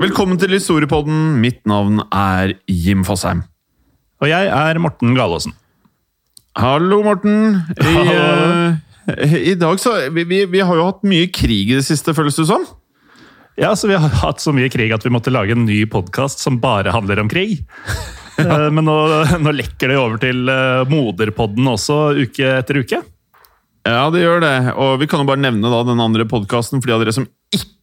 Velkommen 0.00 0.38
til 0.40 0.54
Historiepodden. 0.54 1.34
Mitt 1.42 1.58
navn 1.68 1.98
er 2.08 2.54
Jim 2.64 3.02
Fosheim. 3.04 3.42
Og 4.24 4.30
jeg 4.30 4.46
er 4.48 4.78
Morten 4.80 5.12
Galaasen. 5.12 5.52
Hallo, 6.56 7.02
Morten. 7.04 7.58
I, 7.84 8.06
eh, 8.08 9.34
i 9.52 9.54
dag 9.60 9.76
så 9.82 9.92
vi, 10.08 10.24
vi, 10.24 10.38
vi 10.48 10.62
har 10.64 10.78
jo 10.78 10.86
hatt 10.86 11.04
mye 11.04 11.26
krig 11.28 11.74
i 11.74 11.76
det 11.76 11.84
siste, 11.84 12.14
føles 12.16 12.38
det 12.40 12.46
som. 12.48 12.64
Ja, 13.60 13.74
så 13.76 13.90
Vi 13.90 13.98
har 14.00 14.16
hatt 14.22 14.40
så 14.40 14.54
mye 14.56 14.70
krig 14.72 14.88
at 14.96 15.04
vi 15.04 15.12
måtte 15.12 15.34
lage 15.34 15.52
en 15.52 15.66
ny 15.68 15.82
podkast 15.84 16.40
som 16.40 16.56
bare 16.62 16.96
handler 16.96 17.20
om 17.20 17.28
krig. 17.28 17.58
ja. 18.40 18.56
Men 18.74 18.88
nå, 18.88 18.96
nå 19.44 19.52
lekker 19.52 19.92
det 19.92 20.00
over 20.00 20.16
til 20.22 20.48
eh, 20.48 20.88
moderpodden 20.88 21.68
også, 21.74 21.98
uke 22.24 22.54
etter 22.62 22.80
uke. 22.80 23.02
Ja, 23.84 24.08
det 24.08 24.24
gjør 24.24 24.40
det. 24.46 24.56
Og 24.80 24.96
vi 25.04 25.10
kan 25.12 25.20
jo 25.20 25.28
bare 25.28 25.44
nevne 25.44 25.68
da 25.68 25.84
den 25.84 26.00
andre 26.00 26.24
podkasten. 26.24 26.80
For 26.80 26.88
de 26.88 26.96
av 26.96 27.04
dere 27.04 27.16
som 27.20 27.28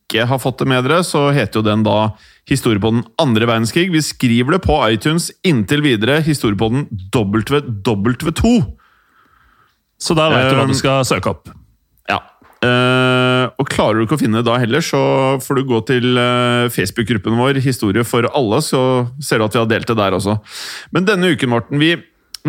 ikke 0.08 0.28
har 0.30 0.40
fått 0.40 0.62
det 0.62 0.70
med 0.72 0.86
dere, 0.88 1.02
så 1.04 1.28
heter 1.36 1.60
jo 1.60 1.68
den 1.68 1.84
da 1.86 2.16
Historiepodden 2.48 3.04
andre 3.20 3.44
verdenskrig. 3.44 3.90
Vi 3.92 4.00
skriver 4.00 4.56
det 4.56 4.62
på 4.64 4.78
iTunes 4.88 5.28
inntil 5.44 5.82
videre. 5.84 6.22
Historiepodden 6.24 6.86
WW2. 7.12 8.52
Så 10.00 10.16
da 10.16 10.30
vet 10.32 10.48
du 10.48 10.56
hva 10.56 10.68
du 10.70 10.78
skal 10.78 11.04
søke 11.08 11.34
opp. 11.34 11.52
Ja. 12.08 12.22
Uh, 12.64 13.52
og 13.60 13.68
klarer 13.68 14.00
du 14.00 14.06
ikke 14.06 14.16
å 14.16 14.22
finne 14.22 14.40
det 14.40 14.48
da 14.48 14.56
heller, 14.62 14.80
så 14.86 15.02
får 15.44 15.60
du 15.60 15.68
gå 15.68 15.82
til 15.90 16.16
uh, 16.16 16.72
Facebook-gruppen 16.72 17.36
vår 17.38 17.60
Historie 17.66 18.08
for 18.08 18.30
alle, 18.32 18.62
så 18.64 18.82
ser 19.20 19.42
du 19.42 19.50
at 19.50 19.58
vi 19.58 19.62
har 19.62 19.68
delt 19.74 19.92
det 19.92 19.98
der 20.00 20.16
også. 20.16 20.38
Men 20.96 21.10
denne 21.10 21.34
uken, 21.36 21.52
Morten, 21.52 21.84
vi, 21.84 21.98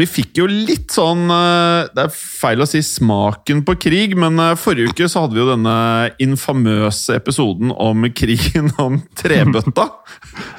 vi 0.01 0.07
fikk 0.09 0.41
jo 0.41 0.47
litt 0.49 0.93
sånn 0.95 1.27
eh, 1.33 1.89
Det 1.95 2.07
er 2.07 2.15
feil 2.15 2.63
å 2.63 2.69
si 2.69 2.81
smaken 2.85 3.65
på 3.67 3.77
krig, 3.81 4.17
men 4.19 4.39
eh, 4.43 4.57
forrige 4.59 4.93
uke 4.93 5.09
så 5.11 5.25
hadde 5.25 5.37
vi 5.37 5.43
jo 5.43 5.51
denne 5.51 5.77
infamøse 6.23 7.19
episoden 7.19 7.75
om 7.75 8.09
krigen 8.19 8.73
om 8.81 9.03
trebøtta. 9.19 9.91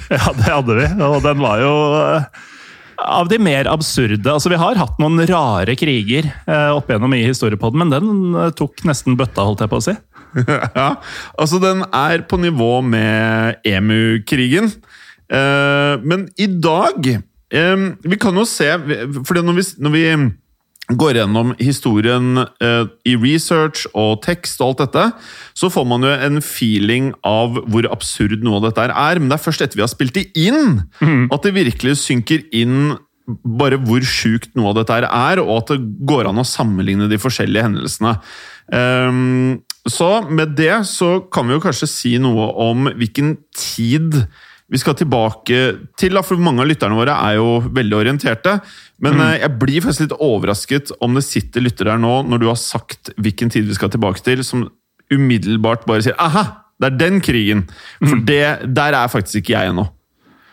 Ja, 0.10 0.32
det 0.34 0.48
hadde 0.50 0.74
vi, 0.74 0.86
og 1.06 1.20
den 1.22 1.42
var 1.44 1.60
jo 1.62 1.74
eh, 2.00 2.46
av 3.00 3.28
de 3.30 3.38
mer 3.40 3.68
absurde. 3.70 4.26
Altså, 4.26 4.50
Vi 4.50 4.58
har 4.60 4.80
hatt 4.80 4.98
noen 5.00 5.22
rare 5.30 5.76
kriger 5.78 6.26
eh, 6.28 6.72
opp 6.74 6.90
gjennom 6.90 7.14
i 7.14 7.22
historiepodden, 7.28 7.84
men 7.84 7.94
den 7.94 8.54
tok 8.58 8.82
nesten 8.90 9.18
bøtta, 9.20 9.46
holdt 9.46 9.62
jeg 9.64 9.72
på 9.72 9.80
å 9.80 9.86
si. 9.86 9.96
ja, 10.80 10.90
altså 11.40 11.62
den 11.62 11.86
er 11.94 12.26
på 12.30 12.40
nivå 12.42 12.80
med 12.86 13.62
EMU-krigen. 13.68 14.74
Eh, 15.30 15.96
men 16.02 16.26
i 16.42 16.50
dag 16.50 17.06
eh, 17.52 17.88
Vi 18.06 18.20
kan 18.22 18.36
jo 18.38 18.46
se 18.46 18.70
For 19.26 19.42
når 19.42 19.58
vi, 19.60 19.66
når 19.78 19.96
vi 19.96 20.06
går 20.98 21.20
gjennom 21.20 21.52
historien 21.60 22.40
uh, 22.42 22.86
i 23.06 23.14
research 23.14 23.86
og 23.94 24.24
tekst 24.26 24.58
og 24.62 24.72
alt 24.72 24.80
dette, 24.82 25.04
så 25.54 25.70
får 25.70 25.86
man 25.86 26.02
jo 26.02 26.10
en 26.10 26.42
feeling 26.42 27.12
av 27.22 27.60
hvor 27.70 27.86
absurd 27.94 28.42
noe 28.42 28.58
av 28.58 28.70
dette 28.70 28.88
er. 28.90 29.22
Men 29.22 29.30
det 29.30 29.38
er 29.38 29.44
først 29.44 29.62
etter 29.62 29.78
vi 29.78 29.86
har 29.86 29.92
spilt 29.92 30.18
det 30.18 30.32
inn, 30.34 30.80
at 31.30 31.46
det 31.46 31.54
virkelig 31.60 32.00
synker 32.02 32.42
inn 32.50 32.96
bare 33.60 33.78
hvor 33.86 34.02
sjukt 34.02 34.56
noe 34.58 34.72
av 34.72 34.80
dette 34.80 34.98
er, 35.06 35.42
og 35.44 35.56
at 35.60 35.74
det 35.76 35.80
går 36.10 36.30
an 36.30 36.42
å 36.42 36.48
sammenligne 36.48 37.10
de 37.12 37.22
forskjellige 37.22 37.68
hendelsene. 37.68 38.16
Um, 38.74 39.60
så 39.90 40.10
med 40.26 40.56
det 40.58 40.74
så 40.90 41.20
kan 41.34 41.48
vi 41.48 41.56
jo 41.56 41.64
kanskje 41.64 41.90
si 41.90 42.18
noe 42.22 42.50
om 42.66 42.90
hvilken 42.98 43.36
tid 43.56 44.24
vi 44.70 44.78
skal 44.78 44.96
tilbake 44.98 45.60
til. 45.98 46.14
da, 46.14 46.24
For 46.26 46.42
mange 46.42 46.64
av 46.64 46.70
lytterne 46.70 46.98
våre 46.98 47.16
er 47.18 47.38
jo 47.40 47.60
veldig 47.74 47.98
orienterte. 47.98 48.60
Men 49.02 49.18
mm. 49.18 49.28
jeg 49.42 49.54
blir 49.62 49.86
faktisk 49.86 50.06
litt 50.06 50.18
overrasket 50.22 50.94
om 51.02 51.18
det 51.18 51.26
sitter 51.26 51.66
lyttere 51.66 51.96
her 51.96 52.02
nå, 52.02 52.22
når 52.30 52.42
du 52.42 52.50
har 52.52 52.60
sagt 52.62 53.14
hvilken 53.18 53.52
tid 53.54 53.70
vi 53.70 53.78
skal 53.78 53.92
tilbake 53.94 54.22
til, 54.26 54.44
som 54.46 54.68
umiddelbart 55.10 55.88
bare 55.90 56.06
sier 56.06 56.18
'aha, 56.22 56.44
det 56.80 56.92
er 56.92 57.00
den 57.00 57.22
krigen'. 57.22 57.66
For 58.04 58.22
det, 58.22 58.74
der 58.76 58.94
er 58.94 59.10
faktisk 59.10 59.42
ikke 59.42 59.58
jeg 59.58 59.74
ennå. 59.74 59.90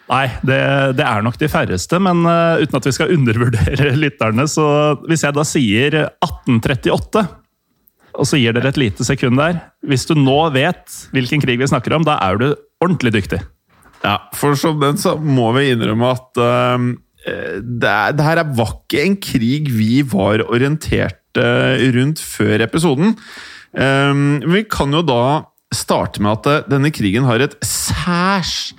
Nei, 0.06 0.26
det, 0.46 0.60
det 0.96 1.02
er 1.02 1.24
nok 1.26 1.36
de 1.38 1.48
færreste, 1.50 1.98
men 1.98 2.22
uh, 2.30 2.62
uten 2.62 2.78
at 2.78 2.86
vi 2.86 2.94
skal 2.94 3.10
undervurdere 3.16 3.90
lytterne, 3.98 4.46
så 4.48 4.94
hvis 5.10 5.26
jeg 5.26 5.34
da 5.34 5.44
sier 5.46 5.98
1838, 6.22 7.26
og 8.16 8.24
så 8.24 8.38
gir 8.40 8.54
dere 8.56 8.70
et 8.72 8.78
lite 8.80 9.04
sekund 9.04 9.36
der 9.36 9.58
Hvis 9.84 10.06
du 10.08 10.14
nå 10.16 10.48
vet 10.54 10.88
hvilken 11.12 11.42
krig 11.42 11.58
vi 11.60 11.68
snakker 11.68 11.92
om, 11.98 12.06
da 12.06 12.16
er 12.24 12.38
du 12.40 12.46
ordentlig 12.80 13.12
dyktig. 13.12 13.42
Ja, 14.06 14.16
for 14.38 14.54
som 14.58 14.78
den 14.78 14.98
så 15.02 15.16
må 15.18 15.48
vi 15.56 15.72
innrømme 15.72 16.12
at 16.14 16.38
eh, 16.38 16.86
det, 17.58 17.90
er, 17.90 18.20
her 18.22 18.42
er- 18.44 18.52
var 18.54 18.76
ikke 18.76 19.02
en 19.02 19.16
krig 19.18 19.70
vi 19.74 20.02
var 20.06 20.44
orientert 20.46 21.40
eh, 21.42 21.88
rundt 21.96 22.22
før 22.22 22.62
episoden. 22.68 23.16
Um, 23.76 24.38
vi 24.48 24.62
kan 24.72 24.94
jo 24.94 25.02
da 25.04 25.18
starte 25.74 26.22
med 26.24 26.38
at 26.38 26.46
eh, 26.52 26.68
denne 26.70 26.92
krigen 26.94 27.26
har 27.28 27.42
et 27.44 27.58
særs 27.66 28.70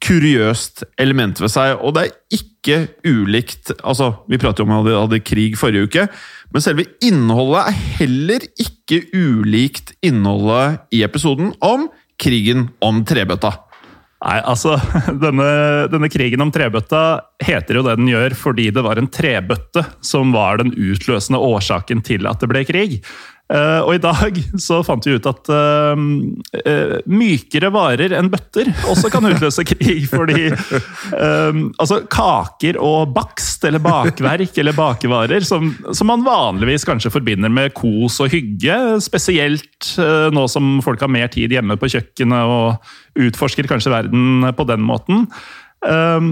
kuriøst 0.00 0.82
element 0.98 1.38
ved 1.44 1.52
seg, 1.52 1.76
og 1.84 1.92
det 1.98 2.06
er 2.06 2.38
ikke 2.40 2.78
ulikt 3.08 3.70
Altså, 3.84 4.10
vi 4.28 4.38
pratet 4.40 4.62
jo 4.62 4.66
om 4.68 4.72
at 4.78 4.86
vi 4.88 4.96
hadde 4.96 5.20
krig 5.28 5.58
forrige 5.60 5.86
uke, 5.90 6.06
men 6.52 6.64
selve 6.64 6.86
innholdet 7.04 7.66
er 7.68 7.78
heller 8.00 8.46
ikke 8.64 9.02
ulikt 9.16 9.92
innholdet 10.04 10.80
i 10.96 11.02
episoden 11.06 11.52
om 11.64 11.86
krigen 12.20 12.70
om 12.84 13.04
trebøtta. 13.08 13.52
Nei, 14.20 14.36
altså, 14.44 14.74
denne, 15.24 15.48
denne 15.92 16.10
krigen 16.12 16.44
om 16.44 16.52
trebøtta 16.52 17.02
heter 17.40 17.78
jo 17.78 17.84
det 17.86 17.96
den 18.00 18.10
gjør 18.10 18.36
fordi 18.36 18.68
det 18.74 18.84
var 18.84 19.00
en 19.00 19.08
trebøtte 19.08 19.86
som 20.04 20.34
var 20.36 20.60
den 20.60 20.74
utløsende 20.76 21.40
årsaken 21.40 22.04
til 22.04 22.28
at 22.28 22.42
det 22.42 22.50
ble 22.52 22.64
krig. 22.68 23.00
Eh, 23.50 23.80
og 23.82 23.96
i 23.96 24.02
dag 24.02 24.36
så 24.66 24.80
fant 24.86 25.06
vi 25.06 25.16
ut 25.18 25.26
at 25.26 25.50
uh, 25.50 25.98
uh, 25.98 26.96
mykere 27.10 27.70
varer 27.74 28.14
enn 28.14 28.30
bøtter 28.30 28.70
også 28.90 29.10
kan 29.10 29.26
utløse 29.26 29.64
krig. 29.70 30.06
Fordi 30.10 30.50
altså 31.80 32.00
kaker 32.10 32.78
og 32.80 33.12
bakst 33.14 33.64
eller 33.66 33.82
bakverk 33.82 34.58
eller 34.60 34.76
bakevarer, 34.76 35.44
som, 35.46 35.72
som 35.96 36.08
man 36.10 36.24
vanligvis 36.26 36.86
kanskje 36.88 37.12
forbinder 37.12 37.52
med 37.52 37.74
kos 37.76 38.20
og 38.22 38.30
hygge, 38.32 38.76
spesielt 39.02 39.94
nå 40.34 40.46
som 40.50 40.78
folk 40.84 41.02
har 41.02 41.12
mer 41.12 41.30
tid 41.32 41.52
hjemme 41.54 41.76
på 41.80 41.90
kjøkkenet 41.92 42.54
og 42.54 43.24
utforsker 43.26 43.68
kanskje 43.70 43.92
verden 43.94 44.46
på 44.56 44.66
den 44.68 44.84
måten. 44.86 45.26
eh, 45.86 46.30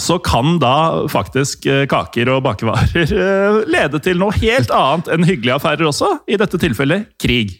så 0.00 0.16
kan 0.24 0.56
da 0.62 1.04
faktisk 1.12 1.66
eh, 1.68 1.82
kaker 1.90 2.30
og 2.32 2.44
bakevarer 2.46 3.10
eh, 3.26 3.58
lede 3.68 4.00
til 4.04 4.20
noe 4.20 4.32
helt 4.38 4.72
annet 4.72 5.10
enn 5.12 5.26
hyggelige 5.28 5.58
affærer 5.58 5.88
også. 5.90 6.14
I 6.28 6.38
dette 6.40 6.60
tilfellet 6.62 7.10
krig. 7.20 7.58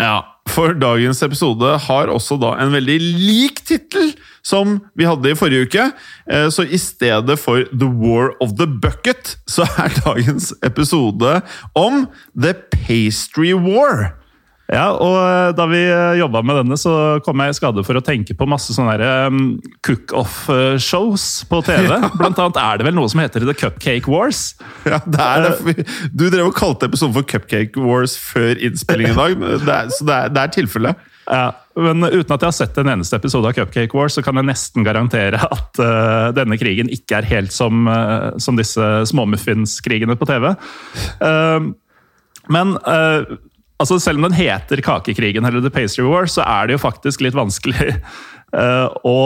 Ja, 0.00 0.20
for 0.50 0.74
dagens 0.78 1.20
episode 1.22 1.74
har 1.84 2.10
også 2.10 2.38
da 2.40 2.54
en 2.62 2.72
veldig 2.74 2.96
lik 3.02 3.60
tittel 3.68 4.12
som 4.46 4.78
vi 4.98 5.06
hadde 5.06 5.30
i 5.30 5.36
forrige 5.38 5.66
uke. 5.68 5.84
Eh, 6.30 6.48
Så 6.54 6.64
i 6.66 6.78
stedet 6.80 7.38
for 7.38 7.66
The 7.74 7.90
War 7.90 8.32
of 8.42 8.56
the 8.58 8.66
Bucket, 8.66 9.36
så 9.50 9.66
er 9.78 9.94
dagens 10.04 10.52
episode 10.66 11.40
om 11.78 12.06
The 12.34 12.54
Pastry 12.74 13.52
War. 13.54 14.14
Ja, 14.72 14.86
og 14.96 15.16
eh, 15.20 15.50
da 15.56 15.66
vi 15.68 15.80
jobba 16.16 16.40
med 16.46 16.62
denne, 16.62 16.78
så 16.80 16.94
kom 17.26 17.42
jeg 17.44 17.52
i 17.52 17.56
skade 17.58 17.84
for 17.84 17.98
å 17.98 18.04
tenke 18.04 18.36
på 18.38 18.48
masse 18.48 18.72
sånne 18.72 19.10
um, 19.28 19.42
cook-off-shows 19.84 21.26
på 21.50 21.60
TV. 21.66 21.92
Blant 22.20 22.40
annet 22.40 22.60
er 22.62 22.80
det 22.80 22.88
vel 22.88 22.96
noe 22.96 23.10
som 23.12 23.20
heter 23.20 23.44
The 23.44 23.56
Cupcake 23.58 24.08
Wars. 24.08 24.54
Ja, 24.88 25.02
det 25.04 25.20
er 25.20 25.44
det. 25.44 25.86
Du 26.10 26.28
drev 26.32 26.48
og 26.48 26.56
kalte 26.56 26.88
episoden 26.88 27.18
for 27.18 27.28
Cupcake 27.28 27.84
Wars 27.84 28.16
før 28.16 28.56
innspillingen 28.56 29.12
i 29.12 29.20
dag, 29.20 29.42
det 29.66 29.74
er, 29.76 29.92
så 29.92 30.08
det 30.08 30.16
er, 30.16 30.32
det 30.32 30.46
er 30.46 30.54
tilfellet. 30.56 31.08
Ja, 31.22 31.44
men 31.78 32.02
uten 32.02 32.32
at 32.34 32.42
jeg 32.42 32.48
har 32.48 32.56
sett 32.56 32.80
en 32.80 32.90
eneste 32.96 33.16
episode 33.20 33.52
av 33.52 33.54
Cupcake 33.56 33.96
Wars, 33.96 34.16
så 34.16 34.24
kan 34.24 34.40
jeg 34.40 34.48
nesten 34.48 34.88
garantere 34.88 35.38
at 35.46 35.78
uh, 35.84 36.32
denne 36.34 36.58
krigen 36.60 36.90
ikke 36.92 37.20
er 37.20 37.28
helt 37.28 37.54
som, 37.54 37.86
uh, 37.86 38.32
som 38.42 38.58
disse 38.58 38.88
småmuffinskrigene 39.12 40.16
på 40.18 40.28
TV. 40.32 40.50
Uh, 41.22 41.70
men 42.50 42.74
eh, 42.74 43.36
altså 43.82 43.98
selv 44.02 44.20
om 44.20 44.28
den 44.28 44.38
heter 44.38 44.82
Kakekrigen 44.84 45.46
eller 45.48 45.62
The 45.62 45.72
Pastry 45.72 46.06
War, 46.06 46.28
så 46.30 46.44
er 46.46 46.68
det 46.68 46.78
jo 46.78 46.84
faktisk 46.84 47.24
litt 47.24 47.36
vanskelig 47.36 47.94
uh, 48.54 48.88
å 49.08 49.18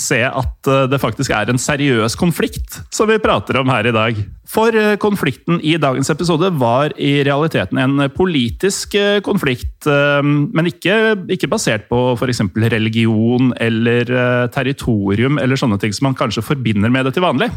se 0.00 0.22
at 0.24 0.70
eh, 0.70 0.86
det 0.88 1.00
faktisk 1.02 1.34
er 1.36 1.50
en 1.52 1.60
seriøs 1.60 2.14
konflikt 2.16 2.78
som 2.94 3.10
vi 3.10 3.18
prater 3.20 3.58
om 3.60 3.68
her 3.68 3.84
i 3.84 3.92
dag. 3.92 4.20
For 4.48 4.72
eh, 4.72 4.94
konflikten 5.00 5.60
i 5.60 5.74
dagens 5.80 6.08
episode 6.12 6.48
var 6.60 6.94
i 6.96 7.18
realiteten 7.26 7.80
en 7.82 8.06
politisk 8.14 8.96
konflikt, 9.26 9.84
men 9.84 10.70
ikke, 10.70 10.96
ikke 11.36 11.50
basert 11.52 11.84
på 11.90 12.00
f.eks. 12.16 12.40
religion 12.72 13.52
eller 13.60 14.08
territorium 14.54 15.36
eller 15.42 15.60
sånne 15.60 15.76
ting 15.82 15.92
som 15.92 16.08
man 16.08 16.18
kanskje 16.18 16.46
forbinder 16.46 16.92
med 16.92 17.04
det 17.08 17.16
til 17.18 17.26
vanlig. 17.26 17.50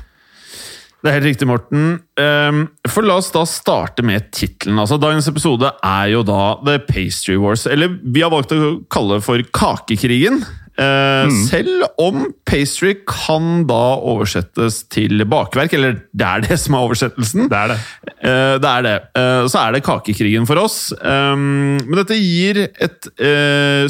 Det 1.04 1.12
er 1.12 1.20
helt 1.20 1.28
riktig, 1.30 1.48
Morten. 1.48 2.00
Ehm, 2.18 2.64
For 2.90 3.06
la 3.06 3.20
oss 3.22 3.30
da 3.32 3.44
starte 3.46 4.04
med 4.06 4.32
tittelen. 4.34 4.80
Altså, 4.82 4.98
dagens 5.00 5.28
episode 5.30 5.70
er 5.86 6.08
jo 6.12 6.24
da 6.26 6.58
The 6.66 6.80
Pastry 6.88 7.38
Wars, 7.38 7.68
eller 7.70 8.00
vi 8.02 8.24
har 8.26 8.34
valgt 8.34 8.56
å 8.56 8.80
kalle 8.90 9.20
det 9.20 9.28
for 9.28 9.44
Kakekrigen. 9.54 10.42
Eh, 10.78 11.30
Selv 11.48 11.88
om 11.98 12.28
pastry 12.46 12.94
kan 13.10 13.64
da 13.70 13.98
oversettes 13.98 14.84
til 14.94 15.24
bakverk, 15.30 15.74
eller 15.74 15.98
det 16.14 16.28
er 16.28 16.44
det 16.46 16.58
som 16.62 16.78
er 16.78 16.86
oversettelsen. 16.86 17.48
Det 17.50 17.58
er 17.58 17.74
det. 17.74 17.78
Eh, 18.22 18.54
det 18.62 18.72
er 18.72 18.86
det. 18.86 18.96
Eh, 19.18 19.48
så 19.50 19.64
er 19.64 19.74
det 19.74 19.84
kakekrigen 19.88 20.46
for 20.50 20.62
oss. 20.62 20.78
Um, 21.02 21.80
men 21.82 21.98
dette 22.02 22.18
gir 22.20 22.62
et 22.68 23.10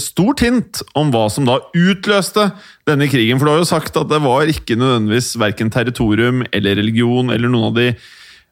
stort 0.01 0.43
hint 0.45 0.81
om 0.97 1.11
hva 1.11 1.27
som 1.31 1.47
da 1.47 1.59
utløste 1.75 2.49
denne 2.87 3.09
krigen. 3.11 3.39
For 3.39 3.47
du 3.47 3.53
har 3.55 3.61
jo 3.61 3.69
sagt 3.69 3.99
at 3.99 4.11
det 4.11 4.21
var 4.23 4.47
ikke 4.51 4.79
nødvendigvis 4.79 5.33
verken 5.41 5.73
territorium 5.73 6.45
eller 6.55 6.79
religion 6.79 7.33
eller 7.33 7.51
noen 7.51 7.71
av 7.71 7.77
de 7.77 7.91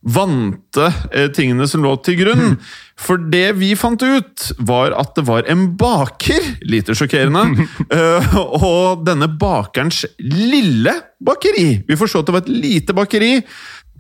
vante 0.06 0.90
eh, 1.12 1.30
tingene 1.34 1.68
som 1.70 1.84
lå 1.86 1.96
til 2.06 2.20
grunn. 2.22 2.58
For 3.00 3.20
det 3.32 3.58
vi 3.60 3.74
fant 3.78 4.02
ut, 4.02 4.50
var 4.64 4.96
at 4.96 5.16
det 5.18 5.26
var 5.28 5.48
en 5.52 5.68
baker. 5.80 6.52
Lite 6.66 6.96
sjokkerende. 6.98 7.66
eh, 7.96 8.36
og 8.46 9.06
denne 9.08 9.30
bakerens 9.40 10.06
lille 10.22 10.94
bakeri 11.26 11.82
Vi 11.88 11.98
forstår 11.98 12.22
at 12.22 12.28
det 12.28 12.36
var 12.36 12.44
et 12.46 12.54
lite 12.54 12.96
bakeri 12.96 13.32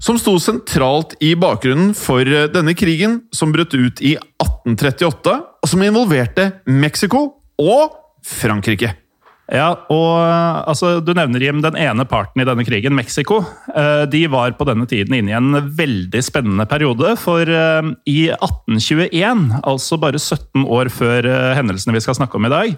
som 0.03 0.17
sto 0.19 0.35
sentralt 0.43 1.15
i 1.23 1.31
bakgrunnen 1.39 1.93
for 1.97 2.27
eh, 2.27 2.49
denne 2.51 2.75
krigen, 2.77 3.21
som 3.33 3.53
brøt 3.55 3.73
ut 3.73 4.03
i 4.03 4.15
1838, 4.43 5.37
og 5.63 5.71
som 5.71 5.85
involverte 5.85 6.51
Mexico 6.67 7.25
og 7.61 7.95
Frankrike. 8.25 8.91
Ja, 9.53 9.67
og 9.93 10.11
eh, 10.25 10.59
altså, 10.71 10.95
Du 11.05 11.11
nevner 11.13 11.43
Jim, 11.43 11.59
den 11.61 11.77
ene 11.77 12.05
parten 12.09 12.41
i 12.41 12.47
denne 12.47 12.65
krigen, 12.65 12.95
Mexico. 12.97 13.43
Eh, 13.75 14.05
De 14.09 14.23
var 14.33 14.55
på 14.57 14.65
denne 14.65 14.87
tiden 14.89 15.13
inne 15.13 15.33
i 15.33 15.37
en 15.37 15.69
veldig 15.77 16.21
spennende 16.25 16.65
periode. 16.69 17.13
For 17.21 17.45
eh, 17.45 17.91
i 18.09 18.31
1821, 18.33 19.59
altså 19.61 19.99
bare 20.01 20.21
17 20.21 20.65
år 20.65 20.89
før 20.93 21.29
hendelsene 21.57 21.93
vi 21.93 22.01
skal 22.01 22.17
snakke 22.17 22.39
om 22.39 22.49
i 22.49 22.53
dag, 22.53 22.77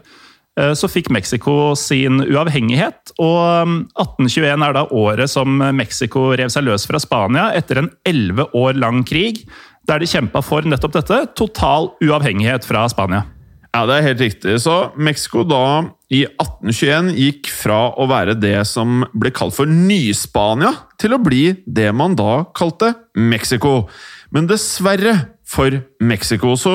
så 0.73 0.87
fikk 0.89 1.11
Mexico 1.13 1.75
sin 1.77 2.17
uavhengighet. 2.25 3.13
Og 3.21 3.39
eh, 3.45 3.73
1821 4.03 4.67
er 4.67 4.75
da 4.75 4.85
året 4.89 5.31
som 5.31 5.61
Mexico 5.77 6.31
rev 6.33 6.51
seg 6.51 6.67
løs 6.67 6.87
fra 6.89 6.99
Spania 6.99 7.51
etter 7.55 7.83
en 7.83 7.91
11 8.09 8.49
år 8.57 8.81
lang 8.81 9.05
krig, 9.07 9.45
der 9.87 10.03
de 10.03 10.09
kjempa 10.09 10.43
for 10.43 10.67
nettopp 10.67 10.97
dette 10.97 11.23
total 11.39 11.93
uavhengighet 12.03 12.67
fra 12.67 12.83
Spania. 12.91 13.23
Ja, 13.77 13.83
det 13.85 13.97
er 13.99 14.05
helt 14.07 14.21
riktig. 14.23 14.55
Så 14.63 14.75
Mexico 14.97 15.43
da 15.45 15.85
i 16.09 16.23
1821 16.25 17.11
gikk 17.13 17.49
fra 17.53 17.91
å 17.93 18.07
være 18.09 18.33
det 18.39 18.57
som 18.65 19.03
ble 19.13 19.29
kalt 19.35 19.53
for 19.53 19.69
Ny-Spania, 19.69 20.71
til 20.97 21.13
å 21.13 21.19
bli 21.21 21.51
det 21.61 21.91
man 21.93 22.15
da 22.17 22.47
kalte 22.57 22.95
Mexico. 23.13 23.83
Men 24.33 24.49
dessverre 24.49 25.13
for 25.45 25.77
Mexico 26.01 26.55
så 26.57 26.73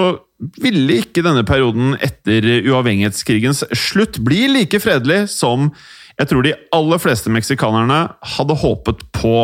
ville 0.63 1.01
ikke 1.03 1.25
denne 1.27 1.43
perioden 1.47 1.97
etter 2.03 2.47
uavhengighetskrigens 2.71 3.65
slutt 3.75 4.21
bli 4.23 4.47
like 4.53 4.79
fredelig 4.83 5.25
som 5.35 5.73
jeg 6.21 6.29
tror 6.31 6.45
de 6.47 6.55
aller 6.77 7.01
fleste 7.03 7.33
meksikanerne 7.33 8.01
hadde 8.35 8.59
håpet 8.63 9.03
på. 9.17 9.37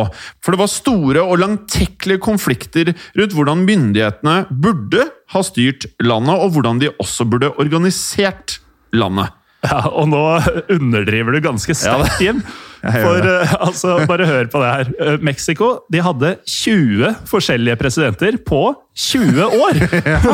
For 0.45 0.55
det 0.55 0.61
var 0.61 0.71
store 0.73 1.25
og 1.25 1.41
langtekkelige 1.43 2.23
konflikter 2.25 2.93
rundt 3.19 3.37
hvordan 3.37 3.65
myndighetene 3.69 4.39
burde 4.51 5.09
ha 5.33 5.45
styrt 5.45 5.89
landet, 6.05 6.37
og 6.37 6.55
hvordan 6.57 6.81
de 6.83 6.93
også 6.99 7.29
burde 7.29 7.53
organisert 7.57 8.59
landet. 8.97 9.35
Ja, 9.67 9.89
Og 9.91 10.07
nå 10.07 10.23
underdriver 10.71 11.35
du 11.35 11.43
ganske 11.43 11.75
sterkt, 11.75 12.21
Jim. 12.25 12.43
For 12.79 13.25
eh, 13.27 13.55
altså, 13.59 13.97
bare 14.07 14.29
hør 14.29 14.47
på 14.53 14.61
det 14.63 14.69
her. 14.71 14.91
Eh, 15.03 15.17
Mexico 15.27 15.73
de 15.91 16.03
hadde 16.05 16.37
20 16.47 17.17
forskjellige 17.27 17.79
presidenter 17.81 18.39
på 18.47 18.61
20 18.99 19.45
år! 19.45 19.79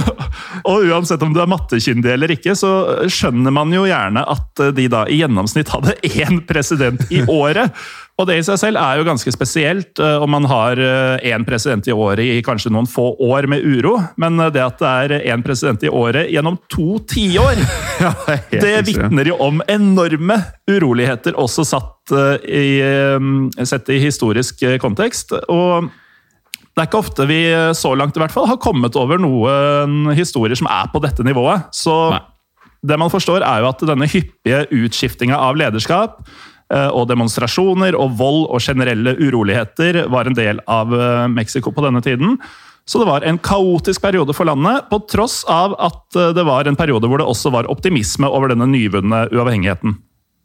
og 0.70 0.86
uansett 0.88 1.22
om 1.24 1.34
du 1.34 1.42
er 1.42 1.50
mattekyndig 1.50 2.14
eller 2.14 2.32
ikke, 2.32 2.56
så 2.56 2.72
skjønner 3.12 3.52
man 3.54 3.72
jo 3.74 3.84
gjerne 3.88 4.24
at 4.24 4.64
eh, 4.64 4.72
de 4.76 4.88
da 4.92 5.04
i 5.08 5.20
gjennomsnitt 5.20 5.72
hadde 5.74 5.98
én 6.24 6.40
president 6.48 7.04
i 7.12 7.22
året. 7.28 7.74
Og 8.14 8.28
det 8.30 8.36
i 8.38 8.44
seg 8.46 8.60
selv 8.60 8.78
er 8.78 9.00
jo 9.00 9.06
ganske 9.08 9.32
spesielt 9.34 9.98
eh, 9.98 10.22
om 10.22 10.30
man 10.30 10.46
har 10.48 10.78
én 10.78 11.44
president 11.46 11.88
i 11.90 11.94
året 11.94 12.24
i 12.24 12.42
kanskje 12.46 12.70
noen 12.72 12.86
få 12.88 13.08
år 13.26 13.48
med 13.50 13.64
uro, 13.66 13.96
men 14.20 14.38
eh, 14.40 14.52
det 14.54 14.62
at 14.64 14.80
det 14.80 14.92
er 14.92 15.32
én 15.34 15.44
president 15.44 15.84
i 15.84 15.92
året 15.92 16.30
gjennom 16.32 16.58
to 16.72 17.00
tiår 17.10 17.58
ja, 18.04 18.12
det 18.50 18.60
ekstremt. 18.60 18.86
vitner 18.88 19.30
jo 19.32 19.38
om 19.42 19.60
enorme 19.68 20.38
uroligheter, 20.70 21.36
også 21.40 21.66
satt 21.68 22.14
eh, 22.14 22.48
i, 22.48 22.70
eh, 22.84 23.64
sett 23.66 23.90
i 23.92 24.00
historisk 24.02 24.62
eh, 24.64 24.78
kontekst. 24.82 25.34
Og 25.48 25.90
det 26.74 26.82
er 26.82 26.88
ikke 26.88 27.02
ofte 27.04 27.26
vi 27.30 27.38
eh, 27.52 27.70
så 27.76 27.92
langt 27.94 28.16
i 28.18 28.22
hvert 28.22 28.34
fall 28.34 28.48
har 28.50 28.58
kommet 28.62 28.96
over 28.98 29.20
noen 29.22 30.10
historier 30.18 30.58
som 30.58 30.68
er 30.70 30.90
på 30.90 31.02
dette 31.04 31.22
nivået. 31.26 31.68
Så 31.74 31.94
Nei. 32.16 32.20
det 32.90 32.98
man 32.98 33.12
forstår, 33.12 33.46
er 33.46 33.62
jo 33.62 33.70
at 33.70 33.86
denne 33.86 34.10
hyppige 34.10 34.64
utskiftinga 34.74 35.38
av 35.38 35.54
lederskap 35.60 36.18
eh, 36.74 36.90
og 36.90 37.06
demonstrasjoner 37.12 37.94
og 37.94 38.18
vold 38.18 38.48
og 38.48 38.64
generelle 38.64 39.14
uroligheter 39.22 40.02
var 40.10 40.26
en 40.26 40.38
del 40.38 40.62
av 40.66 40.94
eh, 40.98 41.26
Mexico 41.30 41.70
på 41.70 41.86
denne 41.86 42.02
tiden. 42.02 42.40
Så 42.90 42.98
det 43.00 43.06
var 43.08 43.24
en 43.24 43.38
kaotisk 43.38 44.02
periode 44.02 44.34
for 44.36 44.50
landet, 44.50 44.90
på 44.90 44.98
tross 45.08 45.38
av 45.48 45.72
at 45.80 46.18
det 46.36 46.42
var 46.44 46.68
en 46.68 46.76
periode 46.76 47.08
hvor 47.08 47.22
det 47.22 47.24
også 47.24 47.48
var 47.54 47.70
optimisme 47.72 48.28
over 48.28 48.52
denne 48.52 48.66
nyvunne 48.68 49.22
uavhengigheten. 49.32 49.94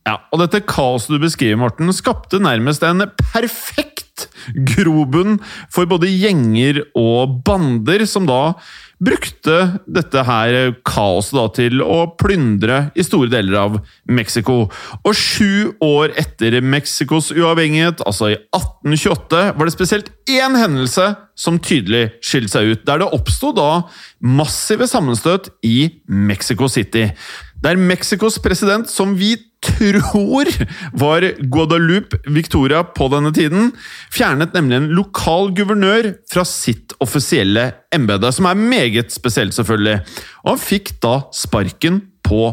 Ja, 0.08 0.16
og 0.32 0.40
dette 0.40 0.62
kaoset 0.64 1.12
du 1.12 1.20
beskriver, 1.22 1.60
Morten, 1.60 1.92
skapte 1.94 2.40
nærmest 2.42 2.86
en 2.88 3.04
perfekt 3.20 3.89
grobunn 4.74 5.40
for 5.72 5.90
både 5.90 6.12
gjenger 6.12 6.84
og 6.98 7.40
bander, 7.48 8.06
som 8.10 8.28
da 8.30 8.56
brukte 9.00 9.56
dette 9.88 10.24
her 10.28 10.74
kaoset 10.88 11.38
da 11.38 11.46
til 11.56 11.84
å 11.84 12.02
plyndre 12.20 12.90
i 13.00 13.06
store 13.06 13.32
deler 13.32 13.56
av 13.62 13.78
Mexico. 14.12 14.66
Og 15.08 15.16
sju 15.16 15.72
år 15.84 16.14
etter 16.20 16.60
Mexicos 16.60 17.32
uavhengighet, 17.32 18.04
altså 18.04 18.34
i 18.34 18.38
1828, 18.52 19.44
var 19.56 19.70
det 19.70 19.76
spesielt 19.76 20.12
én 20.30 20.58
hendelse 20.60 21.14
som 21.40 21.62
tydelig 21.64 22.10
skilte 22.26 22.58
seg 22.58 22.74
ut, 22.74 22.88
der 22.88 23.04
det 23.04 23.12
oppsto 23.16 23.54
da 23.56 23.70
massive 24.20 24.90
sammenstøt 24.92 25.54
i 25.64 26.02
Mexico 26.12 26.68
City. 26.68 27.08
Der 27.64 27.80
Mexicos 27.80 28.40
president, 28.44 28.92
som 28.92 29.16
vi 29.20 29.38
tror 29.66 30.50
var 31.02 31.26
Guadalupe 31.52 32.20
Victoria 32.32 32.84
på 32.84 33.10
denne 33.12 33.32
tiden, 33.36 33.72
fjernet 34.14 34.56
nemlig 34.56 34.80
en 34.80 34.90
lokal 34.98 35.52
guvernør 35.58 36.14
fra 36.32 36.46
sitt 36.48 36.96
offisielle 37.04 37.70
embete, 37.96 38.32
som 38.36 38.50
er 38.50 38.60
meget 38.60 39.14
spesielt, 39.16 39.56
selvfølgelig. 39.58 40.00
Og 40.46 40.54
han 40.54 40.64
fikk 40.64 40.96
da 41.04 41.16
sparken 41.36 42.04
på 42.26 42.44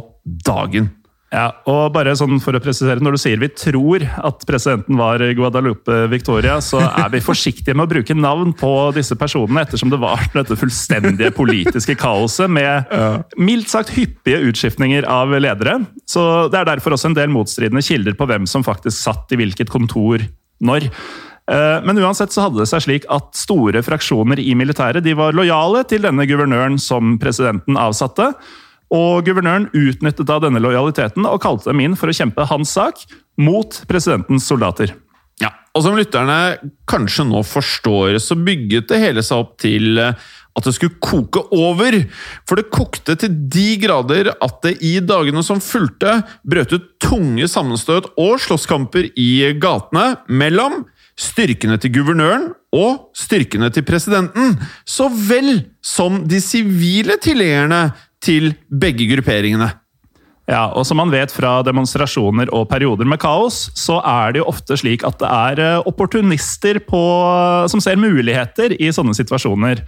dagen. 0.47 0.91
Ja, 1.37 1.51
og 1.69 1.91
bare 1.93 2.15
sånn 2.17 2.39
for 2.41 2.57
å 2.57 2.61
presisere, 2.65 3.03
Når 3.05 3.17
du 3.17 3.21
sier 3.21 3.41
vi 3.41 3.51
tror 3.53 4.05
at 4.25 4.45
presidenten 4.49 4.97
var 4.97 5.21
Guadalupe 5.37 6.07
Victoria, 6.09 6.55
så 6.65 6.81
er 6.87 7.11
vi 7.13 7.21
forsiktige 7.21 7.77
med 7.77 7.85
å 7.85 7.91
bruke 7.91 8.17
navn 8.17 8.55
på 8.57 8.71
disse 8.97 9.19
personene, 9.21 9.67
ettersom 9.67 9.93
det 9.93 10.01
var 10.01 10.25
dette 10.33 10.57
fullstendige 10.57 11.35
politiske 11.37 11.99
kaoset 12.01 12.49
med 12.49 12.89
mildt 13.37 13.69
sagt 13.69 13.93
hyppige 13.99 14.41
utskiftninger 14.49 15.05
av 15.05 15.37
ledere. 15.37 15.83
Så 16.09 16.49
Det 16.51 16.63
er 16.63 16.73
derfor 16.73 16.97
også 16.97 17.11
en 17.11 17.21
del 17.21 17.29
motstridende 17.29 17.85
kilder 17.85 18.17
på 18.17 18.27
hvem 18.31 18.49
som 18.49 18.65
faktisk 18.65 18.97
satt 18.97 19.37
i 19.37 19.41
hvilket 19.43 19.69
kontor 19.69 20.25
når. 20.65 20.89
Eh, 21.53 21.81
Men 21.85 21.99
uansett 22.01 22.33
så 22.33 22.47
hadde 22.47 22.63
det 22.63 22.71
seg 22.73 22.87
slik 22.87 23.05
at 23.13 23.37
store 23.37 23.83
fraksjoner 23.85 24.41
i 24.41 24.55
militæret 24.55 25.05
de 25.05 25.13
var 25.13 25.37
lojale 25.37 25.85
til 25.85 26.01
denne 26.01 26.25
guvernøren 26.25 26.81
som 26.81 27.19
presidenten 27.21 27.77
avsatte. 27.77 28.33
Og 28.95 29.27
guvernøren 29.27 29.69
utnyttet 29.75 30.29
da 30.29 30.39
denne 30.43 30.63
lojaliteten 30.63 31.27
og 31.27 31.41
kalte 31.43 31.73
dem 31.73 31.83
inn 31.83 31.99
for 31.99 32.13
å 32.13 32.17
kjempe 32.17 32.47
hans 32.47 32.77
sak 32.77 33.03
mot 33.41 33.81
presidentens 33.91 34.47
soldater. 34.47 34.95
Ja, 35.43 35.51
og 35.75 35.85
som 35.85 35.99
lytterne 35.99 36.57
kanskje 36.89 37.27
nå 37.29 37.43
forstår, 37.45 38.17
så 38.23 38.39
bygget 38.39 38.89
det 38.93 39.03
hele 39.03 39.25
seg 39.27 39.43
opp 39.43 39.57
til 39.61 39.99
eh, 40.01 40.15
at 40.57 40.65
det 40.65 40.73
skulle 40.77 40.97
koke 41.03 41.43
over. 41.53 41.99
For 42.49 42.57
det 42.57 42.71
kokte 42.73 43.19
til 43.21 43.35
de 43.53 43.69
grader 43.83 44.33
at 44.33 44.61
det 44.65 44.77
i 44.87 44.97
dagene 45.05 45.45
som 45.45 45.61
fulgte, 45.61 46.23
brøt 46.49 46.73
ut 46.73 46.89
tunge 47.03 47.49
sammenstøt 47.51 48.09
og 48.17 48.39
slåsskamper 48.43 49.11
i 49.13 49.31
gatene 49.61 50.15
mellom 50.31 50.85
styrkene 51.17 51.79
til 51.81 51.95
guvernøren 51.95 52.51
og 52.77 53.11
styrkene 53.17 53.71
til 53.73 53.85
presidenten, 53.89 54.57
så 54.85 55.09
vel 55.09 55.65
som 55.85 56.23
de 56.29 56.41
sivile 56.45 57.17
tilhengerne 57.25 57.89
til 58.27 58.55
begge 58.69 59.07
grupperingene. 59.15 59.71
Ja, 60.47 60.69
og 60.79 60.87
Som 60.87 61.01
man 61.03 61.11
vet 61.11 61.33
fra 61.35 61.59
demonstrasjoner 61.67 62.53
og 62.55 62.69
perioder 62.71 63.09
med 63.09 63.19
kaos, 63.19 63.67
så 63.75 63.99
er 64.07 64.35
det 64.35 64.43
jo 64.43 64.51
ofte 64.53 64.79
slik 64.79 65.03
at 65.07 65.19
det 65.19 65.31
er 65.31 65.63
eh, 65.63 65.89
opportunister 65.91 66.79
på, 66.87 67.01
som 67.67 67.83
ser 67.83 67.99
muligheter 67.99 68.77
i 68.79 68.93
sånne 68.95 69.17
situasjoner. 69.19 69.83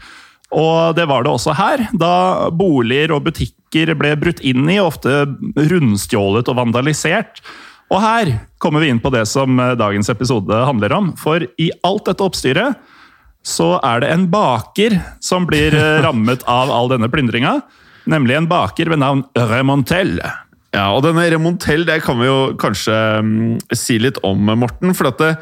Og 0.58 0.96
det 0.96 1.06
var 1.06 1.22
det 1.22 1.30
også 1.30 1.54
her, 1.54 1.86
da 1.92 2.50
boliger 2.50 3.12
og 3.14 3.28
butikker 3.28 3.94
ble 4.00 4.14
brutt 4.18 4.42
inn 4.42 4.66
i, 4.66 4.80
ofte 4.82 5.28
rundstjålet 5.54 6.50
og 6.50 6.58
vandalisert. 6.58 7.42
Og 7.92 8.02
her 8.02 8.34
kommer 8.60 8.82
vi 8.82 8.90
inn 8.92 9.00
på 9.00 9.12
det 9.14 9.28
som 9.30 9.60
eh, 9.62 9.76
dagens 9.78 10.10
episode 10.10 10.64
handler 10.66 10.96
om. 10.96 11.12
For 11.20 11.46
i 11.54 11.70
alt 11.86 12.08
dette 12.10 12.24
oppstyret 12.26 12.82
så 13.46 13.76
er 13.86 14.02
det 14.02 14.10
en 14.10 14.26
baker 14.32 14.98
som 15.24 15.46
blir 15.46 15.76
eh, 15.76 16.00
rammet 16.02 16.42
av 16.50 16.74
all 16.74 16.90
denne 16.90 17.06
plyndringa. 17.12 17.60
Nemlig 18.08 18.38
en 18.38 18.48
baker 18.48 18.88
ved 18.92 19.02
navn 19.02 19.24
Remontel. 19.36 20.18
Ja, 20.74 20.90
og 20.94 21.02
denne 21.04 21.26
Remontel 21.32 21.86
det 21.88 22.02
kan 22.04 22.18
vi 22.20 22.28
jo 22.28 22.38
kanskje 22.60 22.96
um, 23.20 23.32
si 23.76 23.98
litt 24.00 24.20
om, 24.26 24.48
Morten. 24.60 24.94
for 24.96 25.10
at 25.10 25.20
det, 25.20 25.32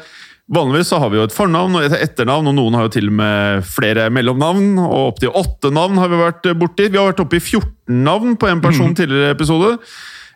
Vanligvis 0.47 0.87
så 0.93 0.99
har 1.03 1.09
vi 1.11 1.17
jo 1.19 1.25
et 1.27 1.35
fornavn 1.35 1.73
og 1.75 1.83
et 1.83 1.95
etternavn, 1.97 2.47
og 2.47 2.55
noen 2.55 2.75
har 2.77 2.85
jo 2.87 2.91
til 2.95 3.09
og 3.09 3.15
med 3.19 3.65
flere 3.67 4.05
mellomnavn. 4.15 4.77
og 4.79 5.09
Opptil 5.09 5.33
åtte 5.35 5.71
navn 5.75 5.99
har 5.99 6.07
vi 6.07 6.19
vært 6.21 6.47
borti. 6.55 6.85
Vi 6.87 6.95
har 6.95 7.09
vært 7.09 7.19
oppe 7.25 7.35
i 7.35 7.43
14 7.43 7.97
navn 8.05 8.37
på 8.39 8.47
en 8.47 8.61
person 8.63 8.95
tidligere 8.95 9.35
episode. 9.35 9.73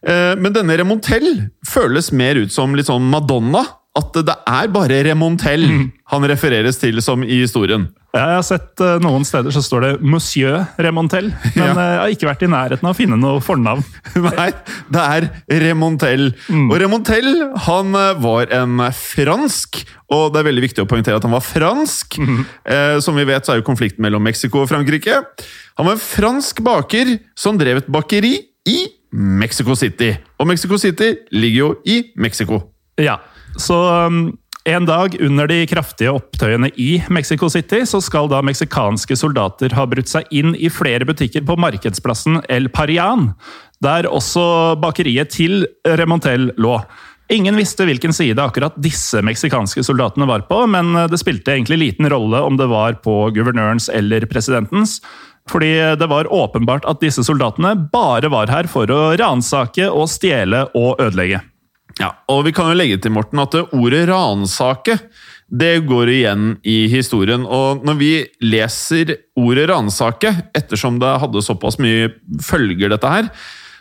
Eh, 0.04 0.36
Men 0.36 0.52
denne 0.52 0.76
Remontel 0.82 1.30
føles 1.68 2.12
mer 2.12 2.36
ut 2.44 2.52
som 2.52 2.76
litt 2.76 2.92
sånn 2.92 3.08
Madonna. 3.08 3.64
At 3.92 4.14
det 4.24 4.34
er 4.48 4.70
bare 4.72 5.02
Remontel 5.04 5.66
han 6.12 6.24
refereres 6.32 6.78
til 6.80 7.02
som 7.04 7.26
i 7.28 7.42
historien. 7.42 7.90
Ja, 8.16 8.22
Jeg 8.30 8.36
har 8.38 8.44
sett 8.48 8.82
eh, 8.84 9.00
noen 9.04 9.24
steder 9.28 9.52
så 9.52 9.60
står 9.64 9.82
det 9.84 9.92
'Monsieur 10.04 10.66
Remontel', 10.80 11.32
men 11.56 11.66
Ja. 11.68 11.72
eh, 11.72 11.92
jeg 11.92 12.00
har 12.00 12.14
ikke 12.16 12.28
vært 12.30 12.44
i 12.44 12.50
nærheten 12.52 12.88
av 12.88 12.96
å 12.96 12.98
finne 12.98 13.18
noe 13.20 13.40
fornavn. 13.44 13.84
Nei, 14.38 14.52
det 14.92 15.02
er 15.04 15.28
Remontel. 15.64 16.34
Og 16.52 16.76
Remontel 16.80 17.52
han 17.68 17.96
eh, 17.96 18.14
var 18.20 18.48
en 18.52 18.80
fransk, 18.96 19.84
og 20.12 20.32
det 20.34 20.40
er 20.40 20.48
veldig 20.52 20.64
viktig 20.68 20.84
å 20.84 20.88
poengtere 20.88 21.16
at 21.20 21.24
han 21.28 21.36
var 21.36 21.44
fransk. 21.44 22.20
Eh, 22.66 23.00
som 23.00 23.16
vi 23.16 23.24
vet, 23.28 23.44
så 23.46 23.54
er 23.54 23.62
jo 23.62 23.68
konflikten 23.68 24.04
mellom 24.04 24.24
Mexico 24.24 24.64
og 24.64 24.70
Frankrike. 24.72 25.20
Han 25.80 25.86
var 25.88 25.94
en 26.00 26.04
fransk 26.04 26.64
baker 26.64 27.18
som 27.36 27.58
drev 27.60 27.78
et 27.84 27.92
bakeri 27.92 28.38
i 28.68 28.88
Mexico 29.12 29.76
City. 29.76 30.14
Og 30.40 30.48
Mexico 30.48 30.78
City 30.80 31.16
ligger 31.32 31.58
jo 31.60 31.76
i 31.86 32.12
Mexico. 32.16 32.62
Ja, 33.00 33.18
så 33.60 33.78
um, 34.08 34.24
en 34.64 34.86
dag 34.86 35.16
under 35.22 35.50
de 35.50 35.64
kraftige 35.66 36.12
opptøyene 36.14 36.70
i 36.78 37.00
Mexico 37.10 37.50
City, 37.50 37.82
så 37.90 38.02
skal 38.04 38.30
da 38.30 38.44
meksikanske 38.46 39.18
soldater 39.18 39.74
ha 39.74 39.88
brutt 39.90 40.12
seg 40.12 40.28
inn 40.30 40.54
i 40.54 40.70
flere 40.70 41.08
butikker 41.10 41.46
på 41.48 41.58
markedsplassen 41.58 42.44
El 42.52 42.70
Parian, 42.70 43.32
der 43.82 44.06
også 44.06 44.78
bakeriet 44.82 45.34
til 45.34 45.66
Remontel 45.98 46.52
lå. 46.62 46.78
Ingen 47.32 47.56
visste 47.58 47.88
hvilken 47.88 48.14
side 48.14 48.44
akkurat 48.44 48.76
disse 48.84 49.22
meksikanske 49.24 49.82
soldatene 49.88 50.28
var 50.30 50.44
på, 50.50 50.66
men 50.70 50.94
det 51.10 51.18
spilte 51.22 51.56
egentlig 51.56 51.80
liten 51.80 52.10
rolle 52.12 52.44
om 52.44 52.60
det 52.60 52.68
var 52.70 53.00
på 53.02 53.32
guvernørens 53.34 53.88
eller 53.90 54.28
presidentens. 54.30 55.00
Fordi 55.50 55.72
det 55.98 56.10
var 56.12 56.30
åpenbart 56.30 56.86
at 56.86 57.02
disse 57.02 57.24
soldatene 57.26 57.74
bare 57.90 58.30
var 58.30 58.52
her 58.52 58.70
for 58.70 58.92
å 58.94 59.16
ransake 59.18 59.88
og 59.90 60.12
stjele 60.12 60.68
og 60.78 61.02
ødelegge. 61.02 61.42
Ja, 62.02 62.16
og 62.32 62.48
vi 62.48 62.54
kan 62.56 62.72
jo 62.72 62.78
legge 62.80 62.98
til, 63.02 63.14
Morten, 63.14 63.42
at 63.44 63.54
ordet 63.62 64.08
ransake 64.10 64.98
det 65.52 65.82
går 65.84 66.10
igjen 66.10 66.46
i 66.64 66.86
historien. 66.92 67.44
Og 67.44 67.84
når 67.86 67.98
vi 68.00 68.12
leser 68.44 69.18
ordet 69.40 69.68
ransake, 69.70 70.32
ettersom 70.56 71.02
det 71.02 71.12
hadde 71.22 71.44
såpass 71.44 71.78
mye 71.84 72.10
følger, 72.44 72.90
dette 72.94 73.12
her, 73.12 73.28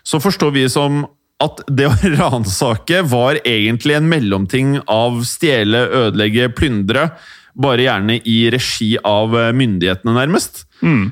så 0.03 0.21
forstår 0.23 0.55
vi 0.57 0.67
som 0.73 1.05
at 1.41 1.63
det 1.71 1.87
å 1.89 1.95
ransake 2.21 3.05
var 3.09 3.41
egentlig 3.47 3.97
en 3.97 4.11
mellomting 4.11 4.75
av 4.91 5.23
stjele, 5.29 5.87
ødelegge, 6.03 6.51
plyndre. 6.59 7.13
Bare 7.55 7.87
gjerne 7.87 8.21
i 8.25 8.41
regi 8.53 8.93
av 9.07 9.35
myndighetene, 9.57 10.15
nærmest. 10.17 10.65
Mm. 10.81 11.11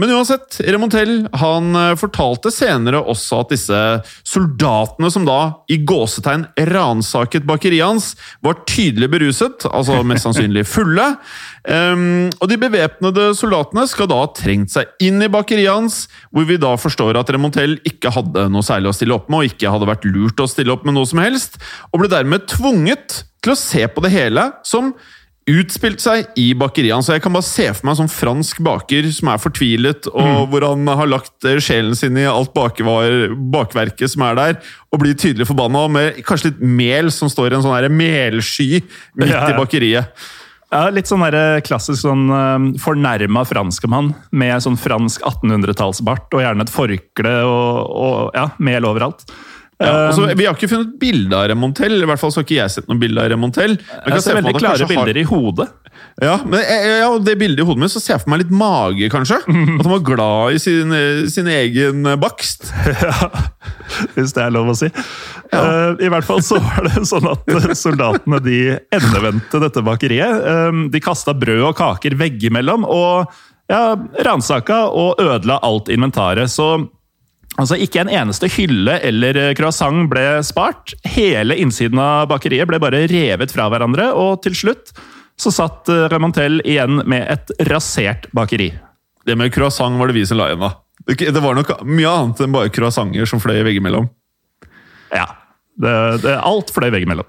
Men 0.00 0.12
uansett, 0.16 0.56
Remontel 0.64 1.26
han 1.36 1.76
eh, 1.76 1.90
fortalte 2.00 2.48
senere 2.54 3.02
også 3.04 3.42
at 3.42 3.50
disse 3.52 3.80
soldatene 4.24 5.10
som 5.12 5.26
da 5.28 5.38
i 5.68 5.76
gåsetegn 5.84 6.46
ransaket 6.70 7.44
bakeriet 7.48 7.84
hans, 7.84 8.12
var 8.44 8.62
tydelig 8.68 9.10
beruset, 9.12 9.66
altså 9.70 10.00
mest 10.06 10.26
sannsynlig 10.26 10.64
fulle. 10.74 11.10
Um, 11.64 12.28
og 12.44 12.48
de 12.50 12.58
bevæpnede 12.60 13.30
soldatene 13.38 13.86
skal 13.88 14.08
da 14.10 14.20
ha 14.20 14.30
trengt 14.36 14.74
seg 14.74 14.90
inn 15.04 15.22
i 15.24 15.30
bakeriet 15.32 15.72
hans, 15.72 16.04
hvor 16.32 16.48
vi 16.48 16.58
da 16.60 16.74
forstår 16.80 17.20
at 17.20 17.32
Remontel 17.32 17.78
ikke 17.88 18.12
hadde 18.14 18.48
noe 18.52 18.64
særlig 18.66 18.92
å 18.92 18.96
stille 18.96 19.16
opp 19.16 19.30
med, 19.30 19.40
og 19.40 19.52
ikke 19.52 19.72
hadde 19.72 19.88
vært 19.88 20.08
lurt 20.08 20.44
å 20.44 20.48
stille 20.50 20.74
opp 20.74 20.84
med 20.88 20.96
noe 20.98 21.08
som 21.08 21.22
helst, 21.24 21.60
og 21.92 22.02
ble 22.02 22.12
dermed 22.12 22.48
tvunget 22.52 23.22
til 23.44 23.52
å 23.52 23.60
se 23.60 23.84
på 23.88 24.04
det 24.04 24.12
hele 24.14 24.48
som 24.64 24.94
utspilt 25.50 26.00
seg 26.00 26.30
i 26.40 26.46
bakeriet 26.56 26.94
hans. 26.96 27.08
Så 27.08 27.16
jeg 27.16 27.24
kan 27.24 27.34
bare 27.34 27.46
se 27.46 27.66
for 27.72 27.84
meg 27.84 27.94
en 27.94 28.00
sånn 28.04 28.12
fransk 28.12 28.62
baker 28.64 29.08
som 29.12 29.30
er 29.32 29.42
fortvilet, 29.42 30.08
og 30.12 30.46
hvor 30.52 30.64
han 30.70 30.88
har 30.88 31.10
lagt 31.10 31.48
eh, 31.48 31.60
sjelen 31.62 31.96
sin 31.98 32.16
i 32.20 32.28
alt 32.28 32.54
bakvar, 32.56 33.34
bakverket 33.52 34.14
som 34.14 34.24
er 34.28 34.38
der, 34.40 34.56
og 34.92 35.02
blir 35.02 35.18
tydelig 35.18 35.48
forbanna, 35.50 35.84
med 35.92 36.22
kanskje 36.24 36.52
litt 36.52 36.64
mel 36.64 37.12
som 37.12 37.32
står 37.32 37.52
i 37.52 37.58
en 37.58 37.66
sånn 37.66 37.98
melsky 37.98 38.70
midt 38.80 39.30
Ja, 39.34 39.44
ja. 39.44 39.52
i 39.52 39.60
bakeriet. 39.60 40.24
Ja, 40.74 40.88
Litt 40.90 41.06
sånn 41.06 41.22
der 41.22 41.60
klassisk 41.62 42.00
sånn 42.02 42.24
uh, 42.32 42.72
fornærma 42.82 43.44
franskmann 43.46 44.10
med 44.34 44.64
sånn 44.64 44.78
fransk 44.80 45.22
1800-tallsbart 45.22 46.34
og 46.34 46.42
gjerne 46.42 46.64
et 46.66 46.72
forkle 46.72 47.34
og, 47.46 47.92
og 47.94 48.16
ja, 48.34 48.48
mel 48.58 48.88
overalt. 48.88 49.22
Ja, 49.82 49.90
altså, 50.08 50.22
Um, 50.30 50.36
vi 50.38 50.44
har 50.46 50.54
ikke 50.54 50.68
funnet 50.70 50.92
bilde 51.00 51.34
av 51.34 51.48
Remontel, 51.50 51.96
i 51.98 52.06
hvert 52.06 52.20
fall 52.20 52.30
så 52.30 52.38
har 52.40 52.44
ikke 52.46 52.60
jeg 52.60 52.70
sett 52.70 52.86
noe 52.88 52.98
bilde 53.00 53.18
av 53.20 53.26
Remontel. 53.32 53.72
Jeg 53.80 54.12
jeg 54.14 54.22
ser 54.22 54.36
veldig 54.38 54.52
klare 54.60 54.86
bilder 54.86 55.10
har- 55.10 55.18
i 55.18 55.24
hodet. 55.26 55.66
Ja, 56.22 56.36
men 56.46 56.60
ja, 56.62 57.08
det 57.18 57.34
bildet 57.38 57.62
i 57.62 57.66
hodet 57.66 57.82
mitt 57.82 57.90
så 57.90 58.00
ser 58.02 58.14
jeg 58.14 58.22
for 58.22 58.30
meg 58.30 58.44
litt 58.44 58.52
mage, 58.54 59.08
kanskje. 59.10 59.40
At 59.78 59.82
han 59.82 59.90
var 59.96 60.04
glad 60.06 60.54
i 60.54 60.58
sin, 60.62 60.92
eh, 60.94 61.24
sin 61.30 61.46
egen 61.50 62.06
bakst. 62.22 62.68
ja, 63.02 63.30
Hvis 64.14 64.32
det 64.36 64.44
er 64.46 64.54
lov 64.54 64.70
å 64.70 64.76
si. 64.78 64.86
Eh, 65.54 65.90
I 66.06 66.10
hvert 66.12 66.26
fall 66.26 66.42
så 66.42 66.58
var 66.62 66.86
det 66.86 67.02
sånn 67.10 67.26
at 67.30 67.50
eh, 67.50 67.74
soldatene 67.78 68.40
de 68.46 68.58
endevendte 68.94 69.60
dette 69.62 69.82
bakeriet. 69.86 70.38
Eh, 70.54 70.82
De 70.94 71.02
kasta 71.02 71.34
brød 71.34 71.66
og 71.72 71.76
kaker 71.78 72.14
veggimellom 72.18 72.86
og 72.86 73.26
ja, 73.70 73.94
ransaka 74.26 74.84
og 74.92 75.18
ødela 75.22 75.58
alt 75.66 75.90
inventaret. 75.94 76.50
Så 76.52 76.72
altså, 77.60 77.78
ikke 77.80 78.04
en 78.04 78.12
eneste 78.12 78.48
hylle 78.56 78.98
eller 79.04 79.38
eh, 79.40 79.52
croissant 79.58 80.08
ble 80.10 80.24
spart. 80.46 80.94
Hele 81.16 81.56
innsiden 81.60 82.00
av 82.02 82.28
bakeriet 82.32 82.68
ble 82.70 82.80
bare 82.82 83.04
revet 83.10 83.54
fra 83.54 83.68
hverandre, 83.72 84.10
og 84.12 84.42
til 84.46 84.56
slutt 84.58 84.94
så 85.40 85.52
satt 85.54 85.90
eh, 85.92 86.06
Remontel 86.12 86.60
igjen 86.64 87.02
med 87.10 87.26
et 87.32 87.54
rasert 87.70 88.28
bakeri. 88.36 88.72
Det 89.24 89.36
med 89.40 89.52
croissant 89.54 89.98
var 89.98 90.10
det 90.10 90.18
vi 90.18 90.26
som 90.28 90.40
la 90.40 90.50
igjen, 90.50 90.64
da. 90.64 90.74
Det 91.04 91.40
var 91.42 91.56
nok 91.56 91.72
mye 91.84 92.10
annet 92.10 92.44
enn 92.44 92.54
bare 92.54 92.72
croissanter 92.72 93.28
som 93.28 93.42
fløy 93.42 93.60
veggimellom. 93.66 94.06
Ja. 95.12 95.26
Det, 95.74 95.94
det, 96.22 96.36
alt 96.38 96.70
fløy 96.72 96.88
veggimellom. 96.94 97.26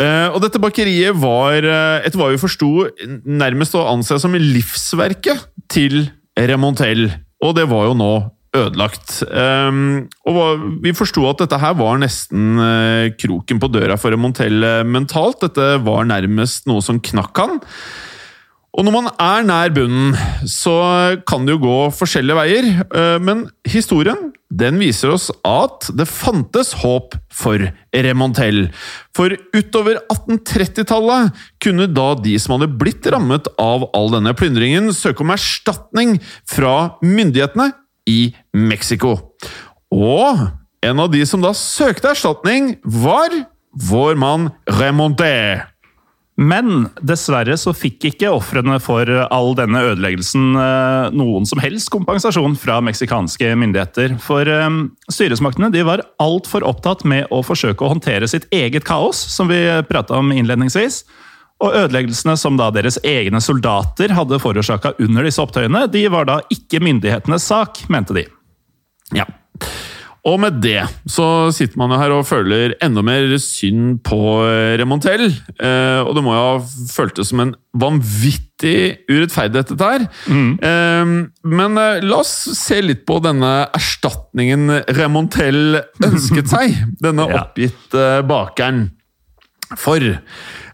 Eh, 0.00 0.28
og 0.32 0.40
dette 0.42 0.60
bakeriet 0.62 1.16
var, 1.20 1.58
eh, 1.60 2.06
etter 2.06 2.18
hva 2.18 2.30
vi 2.32 2.40
forsto, 2.40 2.88
nærmest 3.28 3.76
å 3.76 3.84
anse 3.90 4.16
som 4.22 4.34
livsverket 4.34 5.44
til 5.72 6.06
Remontel. 6.38 7.10
Og 7.44 7.54
det 7.58 7.66
var 7.70 7.90
jo 7.90 7.98
nå 7.98 8.12
ødelagt. 8.56 9.22
Um, 9.32 10.08
og 10.28 10.64
vi 10.84 10.94
forsto 10.96 11.24
at 11.30 11.42
dette 11.42 11.58
her 11.60 11.76
var 11.78 12.00
nesten 12.02 12.60
uh, 12.60 13.08
kroken 13.16 13.60
på 13.62 13.70
døra 13.72 13.98
for 14.00 14.12
Remontel 14.12 14.62
eh, 14.66 14.80
mentalt. 14.84 15.40
Dette 15.44 15.76
var 15.84 16.08
nærmest 16.08 16.68
noe 16.70 16.84
som 16.84 17.00
knakk 17.00 17.42
han. 17.42 17.60
Og 18.72 18.86
når 18.86 18.94
man 18.94 19.08
er 19.20 19.42
nær 19.44 19.72
bunnen, 19.76 20.14
så 20.48 20.74
kan 21.28 21.44
det 21.44 21.58
jo 21.58 21.64
gå 21.64 21.78
forskjellige 21.96 22.38
veier. 22.38 22.70
Uh, 22.92 23.18
Men 23.24 23.46
historien 23.68 24.30
den 24.52 24.76
viser 24.80 25.14
oss 25.14 25.30
at 25.48 25.88
det 25.96 26.04
fantes 26.08 26.74
håp 26.82 27.16
for 27.32 27.62
Remontel. 27.92 28.66
For 29.16 29.32
utover 29.56 30.02
1830-tallet 30.12 31.44
kunne 31.62 31.88
da 31.88 32.10
de 32.20 32.36
som 32.40 32.58
hadde 32.58 32.72
blitt 32.80 33.08
rammet 33.12 33.48
av 33.60 33.88
all 33.96 34.12
denne 34.12 34.36
plyndringen, 34.36 34.92
søke 34.92 35.24
om 35.24 35.32
erstatning 35.32 36.18
fra 36.48 36.98
myndighetene 37.00 37.72
i 38.08 38.32
Mexico. 38.56 39.16
Og 39.92 40.46
en 40.82 41.02
av 41.02 41.10
de 41.12 41.22
som 41.28 41.42
da 41.42 41.52
søkte 41.56 42.10
erstatning, 42.10 42.76
var 42.82 43.34
vår 43.88 44.18
mann 44.18 44.50
Remonté. 44.80 45.62
Men 46.40 46.86
dessverre 47.04 47.54
så 47.60 47.74
fikk 47.76 48.06
ikke 48.08 48.30
ofrene 48.32 48.78
for 48.82 49.06
all 49.28 49.52
denne 49.54 49.82
ødeleggelsen 49.90 50.56
eh, 50.56 51.10
noen 51.14 51.44
som 51.46 51.60
helst 51.60 51.90
kompensasjon 51.92 52.56
fra 52.58 52.78
meksikanske 52.84 53.52
myndigheter. 53.60 54.16
For 54.22 54.48
eh, 54.48 54.78
styresmaktene 55.12 55.70
de 55.74 55.84
var 55.86 56.02
altfor 56.22 56.64
opptatt 56.66 57.04
med 57.08 57.28
å 57.30 57.42
forsøke 57.46 57.84
å 57.84 57.92
håndtere 57.92 58.30
sitt 58.30 58.48
eget 58.50 58.88
kaos, 58.88 59.20
som 59.36 59.52
vi 59.52 59.60
prata 59.90 60.18
om 60.18 60.32
innledningsvis. 60.34 61.02
Og 61.62 61.76
ødeleggelsene 61.78 62.34
som 62.40 62.58
da 62.58 62.70
deres 62.74 62.98
egne 63.06 63.40
soldater 63.44 64.14
hadde 64.16 64.40
forårsaka 64.42 64.96
under 65.02 65.28
disse 65.28 65.42
opptøyene, 65.42 65.86
de 65.92 66.06
var 66.10 66.26
da 66.28 66.40
ikke 66.52 66.82
myndighetenes 66.82 67.46
sak, 67.52 67.84
mente 67.92 68.16
de. 68.18 68.26
Ja. 69.14 69.28
Og 70.22 70.38
med 70.38 70.60
det 70.62 70.84
så 71.10 71.50
sitter 71.54 71.80
man 71.80 71.90
jo 71.90 71.98
her 71.98 72.12
og 72.14 72.26
føler 72.28 72.76
enda 72.84 73.02
mer 73.02 73.26
synd 73.42 73.98
på 74.06 74.20
eh, 74.46 74.76
Remontel. 74.78 75.26
Eh, 75.58 75.98
og 75.98 76.14
det 76.14 76.22
må 76.22 76.36
jo 76.36 76.44
ha 76.44 76.52
føltes 76.92 77.32
som 77.32 77.42
en 77.42 77.54
vanvittig 77.74 79.02
urettferdighet, 79.10 79.72
dette 79.72 79.88
her. 79.90 80.06
Eh, 80.62 81.14
men 81.58 81.82
eh, 81.82 82.06
la 82.06 82.20
oss 82.22 82.36
se 82.54 82.78
litt 82.84 83.02
på 83.08 83.18
denne 83.24 83.50
erstatningen 83.74 84.78
Remontel 84.94 85.80
ønsket 86.06 86.54
seg. 86.54 86.78
Denne 87.02 87.26
oppgitte 87.26 88.20
bakeren. 88.28 88.92
For 89.80 90.04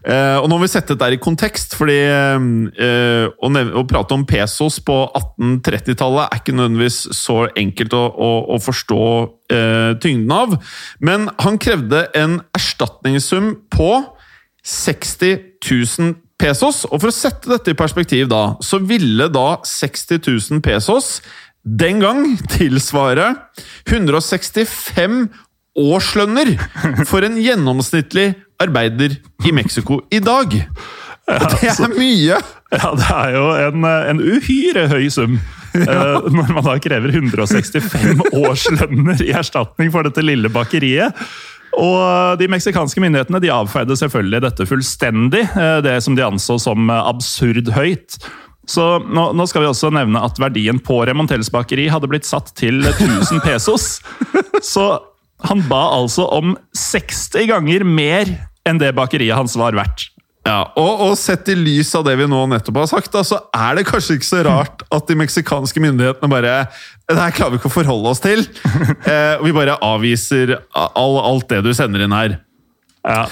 eh, 0.05 0.37
Og 0.39 0.47
nå 0.49 0.57
må 0.57 0.63
vi 0.63 0.71
sette 0.71 0.95
dette 0.95 1.17
i 1.17 1.21
kontekst, 1.21 1.75
fordi 1.79 1.97
uh, 2.05 3.25
å, 3.29 3.49
å 3.49 3.83
prate 3.89 4.15
om 4.15 4.25
pesos 4.29 4.79
på 4.85 4.95
1830-tallet 5.07 6.27
er 6.27 6.41
ikke 6.41 6.55
nødvendigvis 6.55 7.01
så 7.17 7.41
enkelt 7.59 7.95
å, 7.97 8.05
å, 8.09 8.31
å 8.55 8.61
forstå 8.63 9.03
uh, 9.53 9.91
tyngden 10.03 10.33
av. 10.35 10.55
Men 11.03 11.29
han 11.41 11.59
krevde 11.61 12.05
en 12.17 12.39
erstatningssum 12.57 13.53
på 13.73 13.91
60 14.65 15.37
000 15.65 16.17
pesos. 16.39 16.85
Og 16.89 17.01
for 17.01 17.11
å 17.11 17.15
sette 17.15 17.51
dette 17.51 17.73
i 17.73 17.77
perspektiv, 17.77 18.29
da, 18.31 18.55
så 18.63 18.79
ville 18.83 19.29
da 19.33 19.59
60 19.67 20.23
000 20.23 20.65
pesos 20.65 21.19
den 21.63 21.99
gang 22.01 22.23
tilsvare 22.49 23.33
165 23.89 25.25
årslønner 25.79 26.55
for 27.09 27.25
en 27.25 27.37
gjennomsnittlig 27.39 28.31
arbeider 28.63 29.17
i 29.47 29.53
Mexico 29.55 30.01
i 30.11 30.19
dag. 30.23 30.55
Og 31.29 31.45
det 31.53 31.69
er 31.71 31.93
mye! 31.93 32.39
Ja, 32.69 32.89
det 32.93 33.07
er 33.09 33.31
jo 33.33 33.45
en, 33.69 33.85
en 33.85 34.21
uhyre 34.21 34.89
høy 34.91 35.07
sum. 35.13 35.39
Ja. 35.69 36.17
Når 36.25 36.47
man 36.49 36.65
da 36.65 36.73
krever 36.81 37.11
165 37.13 38.23
årslønner 38.41 39.19
i 39.21 39.27
erstatning 39.37 39.91
for 39.93 40.07
dette 40.07 40.23
lille 40.25 40.49
bakeriet. 40.49 41.13
Og 41.77 42.39
De 42.41 42.47
meksikanske 42.49 43.03
myndighetene 43.03 43.37
de 43.43 43.51
avfeide 43.53 43.93
selvfølgelig 44.01 44.41
dette 44.47 44.65
fullstendig, 44.65 45.43
eh, 45.53 45.75
det 45.85 45.93
som 46.01 46.17
de 46.17 46.25
anså 46.25 46.57
som 46.63 46.89
eh, 46.89 47.03
absurd 47.11 47.69
høyt. 47.75 48.17
Så 48.69 48.87
nå, 49.05 49.27
nå 49.37 49.45
skal 49.49 49.63
vi 49.63 49.69
også 49.69 49.93
nevne 49.93 50.25
at 50.25 50.41
verdien 50.41 50.81
på 50.81 51.03
Remontels 51.05 51.53
bakeri 51.53 51.85
hadde 51.89 52.09
blitt 52.09 52.25
satt 52.25 52.49
til 52.57 52.81
1000 52.89 53.45
pesos. 53.45 53.87
Så 54.73 54.89
han 55.45 55.61
ba 55.69 55.85
altså 55.95 56.25
om 56.35 56.57
60 56.75 57.47
ganger 57.53 57.85
mer 57.87 58.33
enn 58.67 58.81
det 58.81 58.95
bakeriet 58.97 59.37
hans 59.37 59.55
var 59.59 59.77
verdt. 59.77 60.09
Ja, 60.47 60.63
og, 60.79 61.01
og 61.03 61.15
sett 61.19 61.49
i 61.51 61.55
lys 61.57 61.91
av 61.97 62.05
det 62.07 62.15
vi 62.17 62.25
nå 62.29 62.39
nettopp 62.49 62.79
har 62.79 62.89
sagt, 62.89 63.11
da, 63.13 63.21
så 63.27 63.41
er 63.53 63.77
det 63.77 63.85
kanskje 63.89 64.15
ikke 64.17 64.29
så 64.29 64.43
rart 64.47 64.85
at 64.95 65.09
de 65.09 65.17
meksikanske 65.19 65.83
myndighetene 65.83 66.29
bare 66.31 66.53
Det 67.09 67.17
her 67.17 67.33
klarer 67.35 67.53
vi 67.53 67.59
ikke 67.59 67.69
å 67.69 67.75
forholde 67.75 68.13
oss 68.13 68.23
til. 68.23 68.45
Eh, 69.09 69.39
og 69.39 69.45
vi 69.47 69.53
bare 69.55 69.77
avviser 69.83 70.51
all, 70.75 71.17
alt 71.23 71.47
det 71.49 71.63
du 71.65 71.69
sender 71.75 72.03
inn 72.03 72.13
her. 72.13 72.35
Ja. 73.05 73.23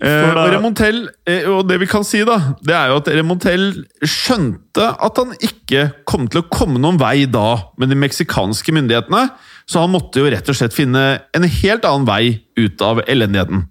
Eh, 0.00 0.28
og 0.30 0.52
Remontel, 0.52 1.00
eh, 1.28 1.46
og 1.50 1.66
det 1.68 1.80
vi 1.82 1.88
kan 1.90 2.04
si, 2.06 2.20
da, 2.26 2.38
det 2.64 2.74
er 2.76 2.92
jo 2.92 3.00
at 3.00 3.10
Remontel 3.12 3.66
skjønte 4.06 4.92
at 4.94 5.20
han 5.20 5.34
ikke 5.36 5.88
kom 6.08 6.28
til 6.30 6.42
å 6.42 6.48
komme 6.52 6.80
noen 6.80 7.00
vei 7.00 7.26
da 7.30 7.72
med 7.80 7.92
de 7.92 7.98
meksikanske 7.98 8.74
myndighetene, 8.76 9.26
så 9.68 9.84
han 9.84 9.92
måtte 9.92 10.22
jo 10.22 10.30
rett 10.32 10.48
og 10.48 10.56
slett 10.56 10.76
finne 10.76 11.04
en 11.36 11.48
helt 11.60 11.88
annen 11.88 12.08
vei 12.08 12.22
ut 12.60 12.84
av 12.84 13.02
elendigheten. 13.06 13.66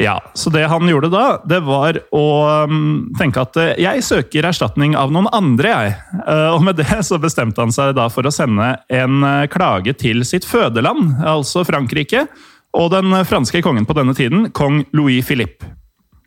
Ja, 0.00 0.16
så 0.34 0.50
det 0.50 0.64
han 0.66 0.88
gjorde 0.88 1.10
da, 1.12 1.24
det 1.44 1.58
var 1.66 1.98
å 2.16 2.24
um, 2.64 3.10
tenke 3.18 3.42
at 3.44 3.58
eh, 3.60 3.74
jeg 3.82 4.04
søker 4.06 4.48
erstatning 4.48 4.96
av 4.96 5.12
noen 5.12 5.28
andre, 5.36 5.68
jeg. 5.68 5.92
Eh, 6.22 6.48
og 6.54 6.64
med 6.64 6.80
det 6.80 7.02
så 7.04 7.18
bestemte 7.20 7.60
han 7.60 7.74
seg 7.74 7.92
da 7.98 8.08
for 8.12 8.24
å 8.24 8.32
sende 8.32 8.72
en 8.88 9.20
eh, 9.28 9.44
klage 9.52 9.92
til 10.00 10.24
sitt 10.28 10.48
fødeland, 10.48 11.20
altså 11.28 11.66
Frankrike, 11.68 12.24
og 12.72 12.88
den 12.94 13.12
franske 13.28 13.60
kongen 13.60 13.84
på 13.84 13.96
denne 13.98 14.16
tiden, 14.16 14.48
kong 14.56 14.80
Louis 14.96 15.20
Philippe. 15.28 15.68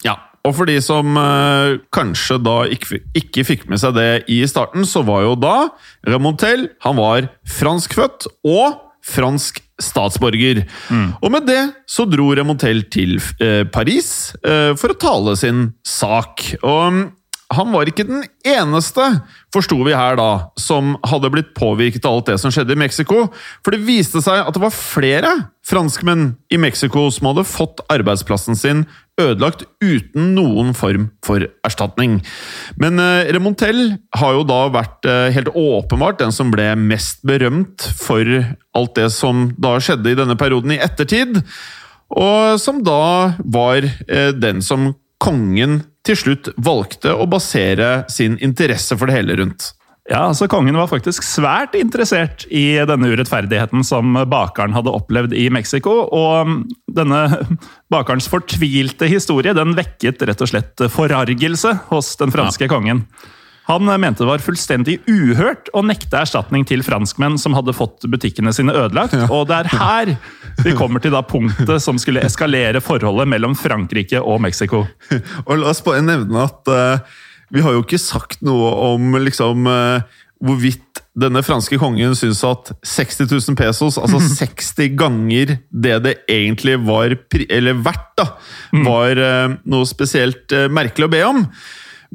Ja, 0.05 0.19
og 0.45 0.53
for 0.59 0.69
de 0.69 0.77
som 0.83 1.17
kanskje 1.95 2.37
da 2.37 2.59
ikke, 2.69 2.99
ikke 3.17 3.47
fikk 3.47 3.63
med 3.71 3.81
seg 3.81 3.95
det 3.97 4.09
i 4.29 4.43
starten, 4.45 4.85
så 4.85 5.01
var 5.07 5.23
jo 5.25 5.31
da 5.41 5.55
Remontel 6.05 6.67
Han 6.85 6.99
var 6.99 7.31
franskfødt 7.49 8.27
og 8.45 8.77
fransk 9.01 9.64
statsborger. 9.81 10.63
Og 11.21 11.31
med 11.33 11.47
det 11.49 11.61
så 11.89 12.05
dro 12.07 12.29
Remontel 12.35 12.85
til 12.93 13.17
eh, 13.43 13.63
Paris 13.67 14.33
eh, 14.45 14.71
for 14.79 14.93
å 14.93 14.99
tale 14.99 15.35
sin 15.39 15.69
sak. 15.87 16.45
Og 16.61 16.81
mm, 16.95 17.05
han 17.53 17.69
var 17.73 17.89
ikke 17.89 18.07
den 18.07 18.23
eneste, 18.47 19.03
forsto 19.53 19.77
vi 19.85 19.93
her 19.93 20.17
da, 20.17 20.29
som 20.57 20.95
hadde 21.05 21.29
blitt 21.33 21.51
påvirket 21.57 22.07
av 22.07 22.17
alt 22.17 22.31
det 22.31 22.39
som 22.41 22.53
skjedde 22.53 22.73
i 22.73 22.79
Mexico. 22.79 23.27
For 23.61 23.75
det 23.75 23.85
viste 23.85 24.23
seg 24.25 24.41
at 24.41 24.55
det 24.55 24.63
var 24.63 24.73
flere 24.73 25.33
franskmenn 25.65 26.31
i 26.53 26.59
Mexico 26.61 27.05
som 27.13 27.29
hadde 27.29 27.45
fått 27.49 27.83
arbeidsplassen 27.93 28.57
sin 28.57 28.85
ødelagt 29.21 29.63
uten 29.83 30.33
noen 30.35 30.73
form 30.75 31.07
for 31.25 31.45
erstatning. 31.65 32.19
Men 32.81 32.99
eh, 32.99 33.31
Remontel 33.35 33.95
har 34.19 34.35
jo 34.35 34.43
da 34.47 34.59
vært 34.73 35.07
eh, 35.07 35.29
helt 35.35 35.53
åpenbart 35.55 36.19
den 36.19 36.35
som 36.35 36.51
ble 36.53 36.67
mest 36.79 37.23
berømt 37.27 37.87
for 37.99 38.27
alt 38.75 38.95
det 38.99 39.09
som 39.15 39.49
da 39.61 39.77
skjedde 39.79 40.11
i 40.11 40.19
denne 40.19 40.37
perioden 40.39 40.75
i 40.75 40.81
ettertid, 40.83 41.39
og 42.15 42.59
som 42.61 42.83
da 42.85 43.35
var 43.39 43.87
eh, 43.87 44.31
den 44.35 44.61
som 44.65 44.93
kongen 45.23 45.81
til 46.05 46.19
slutt 46.19 46.51
valgte 46.61 47.15
å 47.15 47.25
basere 47.29 48.03
sin 48.11 48.35
interesse 48.43 48.97
for 48.99 49.09
det 49.09 49.21
hele 49.21 49.39
rundt. 49.39 49.71
Ja, 50.05 50.27
altså 50.27 50.45
Kongen 50.45 50.77
var 50.77 50.85
faktisk 50.91 51.25
svært 51.25 51.73
interessert 51.79 52.43
i 52.53 52.77
denne 52.85 53.07
urettferdigheten 53.09 53.81
som 53.85 54.13
bakeren 54.29 54.75
hadde 54.75 54.93
opplevd 54.93 55.33
i 55.33 55.47
Mexico. 55.49 56.03
Og 56.13 56.51
denne 56.93 57.21
bakerens 57.93 58.29
fortvilte 58.29 59.09
historie 59.09 59.55
den 59.57 59.73
vekket 59.77 60.21
rett 60.29 60.45
og 60.45 60.51
slett 60.51 60.85
forargelse 60.93 61.73
hos 61.89 62.13
den 62.21 62.33
franske 62.35 62.69
kongen. 62.69 63.07
Han 63.65 63.89
mente 63.89 64.21
det 64.21 64.29
var 64.29 64.43
fullstendig 64.45 64.99
uhørt 65.09 65.71
å 65.73 65.81
nekte 65.81 66.19
erstatning 66.21 66.67
til 66.69 66.83
franskmenn 66.85 67.39
som 67.41 67.55
hadde 67.57 67.73
fått 67.73 68.05
butikkene 68.05 68.53
sine 68.53 68.75
ødelagt. 68.77 69.17
Og 69.33 69.47
det 69.49 69.63
er 69.63 69.71
her 69.73 70.11
vi 70.61 70.75
kommer 70.77 71.01
til 71.01 71.15
da 71.15 71.23
punktet 71.25 71.81
som 71.81 71.97
skulle 71.97 72.21
eskalere 72.27 72.77
forholdet 72.83 73.31
mellom 73.33 73.57
Frankrike 73.57 74.21
og 74.21 74.43
Mexico. 74.45 74.85
Og 75.47 75.57
la 75.57 75.73
oss 75.73 75.81
bare 75.85 76.05
nevne 76.05 76.45
at 76.45 76.69
eh, 76.69 77.15
vi 77.53 77.63
har 77.65 77.75
jo 77.75 77.83
ikke 77.85 78.01
sagt 78.01 78.43
noe 78.45 78.71
om 78.89 79.15
liksom 79.21 79.67
eh, 79.69 80.19
hvorvidt 80.45 81.01
denne 81.15 81.39
franske 81.45 81.77
kongen 81.79 82.15
syns 82.17 82.41
at 82.43 82.73
60 82.83 83.29
000 83.31 83.57
pesos, 83.59 83.99
altså 84.01 84.19
60 84.41 84.97
ganger 84.99 85.57
det 85.69 85.95
det 86.05 86.17
egentlig 86.31 86.77
var 86.87 87.15
eller 87.45 87.81
verdt, 87.85 88.11
da, 88.19 88.29
var 88.85 89.23
eh, 89.29 89.57
noe 89.63 89.89
spesielt 89.89 90.51
eh, 90.55 90.69
merkelig 90.71 91.09
å 91.09 91.15
be 91.15 91.25
om. 91.25 91.43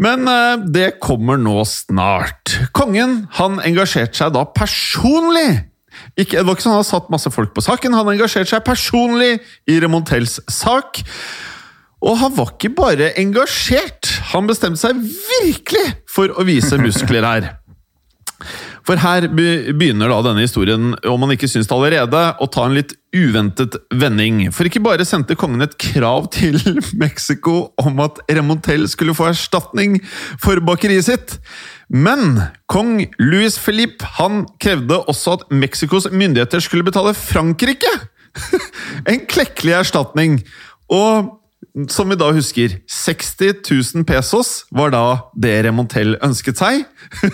Men 0.00 0.24
det 0.72 0.94
kommer 1.02 1.36
nå 1.36 1.58
snart. 1.68 2.54
Kongen 2.72 3.26
han 3.36 3.58
engasjerte 3.66 4.16
seg 4.16 4.30
da 4.32 4.46
personlig 4.48 5.66
ikke, 6.18 6.38
det 6.38 6.46
var 6.46 6.56
ikke 6.56 6.64
sånn 6.64 6.74
at 6.74 6.80
Han 6.80 6.88
satt 6.88 7.12
masse 7.12 7.32
folk 7.34 7.52
på 7.56 7.64
saken, 7.64 7.96
han 7.96 8.12
engasjerte 8.12 8.54
seg 8.54 8.66
personlig 8.66 9.38
i 9.70 9.78
Remontels 9.82 10.38
sak. 10.50 11.02
Og 12.00 12.16
han 12.16 12.32
var 12.36 12.54
ikke 12.54 12.72
bare 12.76 13.12
engasjert, 13.20 14.08
han 14.32 14.48
bestemte 14.48 14.80
seg 14.80 15.00
virkelig 15.04 15.86
for 16.08 16.32
å 16.32 16.46
vise 16.48 16.80
muskler 16.80 17.26
her. 17.26 17.50
For 18.86 18.98
her 18.98 19.26
begynner 19.30 20.08
da 20.10 20.20
denne 20.24 20.42
historien, 20.42 20.94
om 21.06 21.20
man 21.20 21.34
ikke 21.34 21.48
syns 21.50 21.68
det 21.68 21.76
allerede, 21.76 22.22
å 22.40 22.46
ta 22.50 22.64
en 22.66 22.76
litt 22.78 22.94
uventet 23.14 23.76
vending. 24.00 24.46
For 24.54 24.66
ikke 24.66 24.82
bare 24.82 25.04
sendte 25.06 25.36
kongen 25.38 25.62
et 25.64 25.76
krav 25.78 26.30
til 26.34 26.56
Mexico 27.02 27.74
om 27.80 28.00
at 28.02 28.22
Remontel 28.30 28.86
skulle 28.90 29.14
få 29.14 29.28
erstatning 29.30 29.98
for 30.40 30.62
bakeriet 30.64 31.06
sitt, 31.10 31.36
men 31.90 32.40
kong 32.70 33.04
Louis 33.20 33.58
Philippe 33.60 34.06
han 34.16 34.44
krevde 34.62 35.02
også 35.10 35.36
at 35.36 35.46
Mexicos 35.52 36.08
myndigheter 36.10 36.62
skulle 36.64 36.86
betale 36.86 37.16
Frankrike 37.18 37.90
en 39.10 39.26
klekkelig 39.28 39.74
erstatning. 39.82 40.40
Og 40.90 41.39
som 41.88 42.10
vi 42.10 42.18
da 42.18 42.30
husker, 42.34 42.78
60 42.90 43.62
000 43.94 44.06
pesos 44.08 44.64
var 44.74 44.94
da 44.94 45.04
det 45.38 45.56
Remontel 45.66 46.16
ønsket 46.24 46.60
seg. 46.60 46.86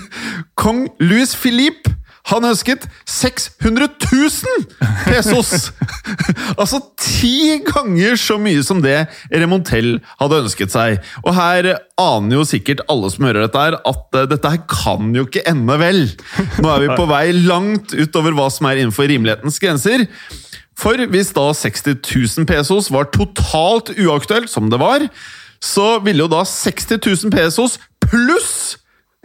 Kong 0.61 0.87
Louis 1.01 1.35
Philippe 1.37 1.97
han 2.27 2.43
ønsket 2.49 2.89
600 3.07 3.87
000 4.03 4.65
pesos! 5.07 5.71
altså 6.61 6.81
ti 6.99 7.61
ganger 7.69 8.19
så 8.19 8.39
mye 8.43 8.65
som 8.67 8.81
det 8.83 9.05
Remontel 9.31 10.01
hadde 10.19 10.41
ønsket 10.43 10.75
seg. 10.75 10.99
Og 11.23 11.37
her 11.37 11.71
aner 12.03 12.41
jo 12.41 12.47
sikkert 12.49 12.83
alle 12.91 13.13
som 13.15 13.29
hører 13.29 13.47
dette, 13.47 13.63
her, 13.63 13.79
at 13.79 14.19
eh, 14.19 14.27
dette 14.33 14.53
her 14.57 14.65
kan 14.71 15.15
jo 15.15 15.27
ikke 15.29 15.47
ende 15.47 15.79
vel. 15.79 16.03
Nå 16.59 16.73
er 16.73 16.83
vi 16.83 16.99
på 16.99 17.07
vei 17.15 17.29
langt 17.37 17.95
utover 17.95 18.35
hva 18.35 18.51
som 18.51 18.67
er 18.73 18.83
innenfor 18.83 19.07
rimelighetens 19.11 19.63
grenser. 19.63 20.09
For 20.77 21.01
hvis 21.09 21.33
da 21.37 21.49
60 21.57 22.03
000 22.05 22.49
pesos 22.49 22.91
var 22.93 23.09
totalt 23.15 23.95
uaktuelt, 23.97 24.51
som 24.53 24.69
det 24.73 24.81
var, 24.83 25.07
så 25.63 25.97
ville 26.05 26.27
jo 26.27 26.31
da 26.31 26.43
60 26.45 27.01
000 27.01 27.33
pesos 27.33 27.79
pluss 28.05 28.77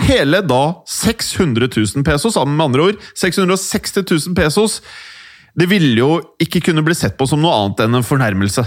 hele 0.01 0.39
da 0.47 0.61
600 0.87 1.67
000 1.75 2.05
pesos, 2.07 2.39
med 2.39 2.65
andre 2.65 2.85
ord 2.89 3.01
660 3.19 4.07
000 4.31 4.37
pesos, 4.37 4.79
det 5.53 5.67
ville 5.69 5.99
jo 5.99 6.21
ikke 6.41 6.61
kunne 6.69 6.83
bli 6.85 6.95
sett 6.95 7.17
på 7.19 7.27
som 7.27 7.41
noe 7.43 7.53
annet 7.57 7.83
enn 7.85 7.99
en 7.99 8.07
fornærmelse. 8.07 8.63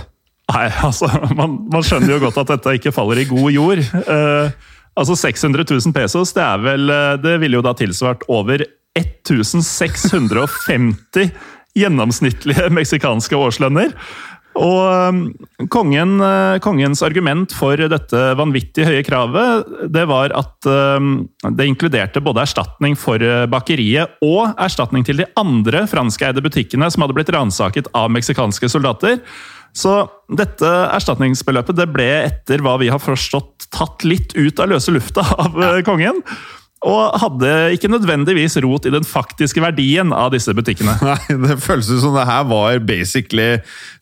Nei, 0.53 0.69
altså, 0.85 1.09
man, 1.39 1.57
man 1.73 1.87
skjønner 1.87 2.15
jo 2.15 2.23
godt 2.27 2.43
at 2.43 2.53
dette 2.53 2.77
ikke 2.79 2.95
faller 2.95 3.23
i 3.23 3.31
god 3.31 3.51
jord. 3.55 3.81
Uh, 4.05 4.53
altså 4.95 5.17
600 5.17 5.65
000 5.71 5.97
pesos, 5.97 6.35
det, 6.37 6.45
er 6.45 6.59
vel, 6.63 6.91
eh, 6.93 7.17
det 7.19 7.41
ville 7.43 7.59
jo 7.59 7.65
da 7.65 7.73
tilsvart 7.75 8.23
over 8.31 8.63
1650 8.95 11.33
gjennomsnittlige 11.79 12.71
meksikanske 12.79 13.39
årslønner. 13.39 13.95
Og 14.55 15.11
um, 15.11 15.21
kongen, 15.73 16.21
uh, 16.23 16.61
kongens 16.63 17.03
argument 17.03 17.51
for 17.59 17.79
dette 17.91 18.21
vanvittig 18.39 18.87
høye 18.87 19.03
kravet, 19.07 19.67
det 19.91 20.05
var 20.07 20.31
at 20.39 20.69
um, 20.71 21.25
det 21.59 21.67
inkluderte 21.67 22.23
både 22.23 22.45
erstatning 22.45 22.95
for 22.99 23.19
uh, 23.19 23.49
bakeriet 23.51 24.15
og 24.23 24.55
erstatning 24.63 25.07
til 25.07 25.25
de 25.25 25.29
andre 25.41 25.85
franskeide 25.91 26.45
butikkene 26.45 26.87
som 26.93 27.03
hadde 27.03 27.19
blitt 27.19 27.35
ransaket 27.35 27.91
av 27.99 28.13
meksikanske 28.15 28.71
soldater. 28.71 29.19
Så 29.75 30.05
dette 30.31 30.71
erstatningsbeløpet 30.95 31.81
det 31.81 31.91
ble 31.91 32.11
etter 32.23 32.63
hva 32.63 32.77
vi 32.79 32.93
har 32.95 33.03
forstått 33.03 33.73
tatt 33.75 34.07
litt 34.07 34.37
ut 34.39 34.63
av 34.63 34.71
løse 34.71 34.95
lufta 34.95 35.27
av 35.35 35.59
uh, 35.59 35.81
kongen. 35.87 36.23
Og 36.85 37.17
hadde 37.23 37.51
ikke 37.77 37.89
nødvendigvis 37.89 38.59
rot 38.65 38.87
i 38.89 38.93
den 38.93 39.07
faktiske 39.09 39.63
verdien 39.65 40.13
av 40.13 40.33
disse 40.35 40.53
butikkene. 40.57 40.97
Nei, 41.09 41.37
Det 41.47 41.59
føles 41.65 41.91
ut 41.91 42.03
som 42.05 42.17
det 42.17 42.27
her 42.29 42.45
var 42.51 42.81
basically 42.85 43.55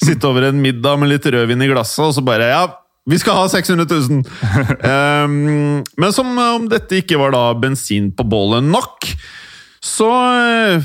sitte 0.02 0.28
over 0.28 0.48
en 0.50 0.62
middag 0.62 0.98
med 1.00 1.14
litt 1.14 1.28
rødvin 1.30 1.62
i 1.62 1.70
glasset, 1.70 2.04
og 2.08 2.16
så 2.16 2.24
bare 2.26 2.50
Ja, 2.52 2.64
vi 3.08 3.18
skal 3.18 3.38
ha 3.38 3.46
600 3.50 3.86
000! 3.90 4.24
um, 5.26 5.82
men 5.98 6.12
som 6.14 6.28
om 6.38 6.68
dette 6.70 7.00
ikke 7.02 7.18
var 7.18 7.34
da 7.34 7.48
bensin 7.58 8.12
på 8.14 8.26
bålet 8.30 8.62
nok, 8.62 9.08
så 9.82 10.06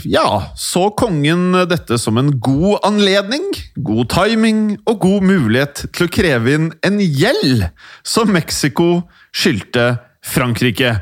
ja, 0.10 0.26
så 0.58 0.88
kongen 0.98 1.52
dette 1.70 2.00
som 2.02 2.18
en 2.18 2.32
god 2.42 2.80
anledning, 2.88 3.46
god 3.86 4.10
timing 4.10 4.62
og 4.90 5.04
god 5.04 5.28
mulighet 5.30 5.84
til 5.94 6.08
å 6.08 6.14
kreve 6.14 6.56
inn 6.58 6.72
en 6.86 6.98
gjeld 6.98 7.68
som 8.02 8.34
Mexico 8.34 9.04
skyldte 9.30 9.92
Frankrike. 10.28 10.98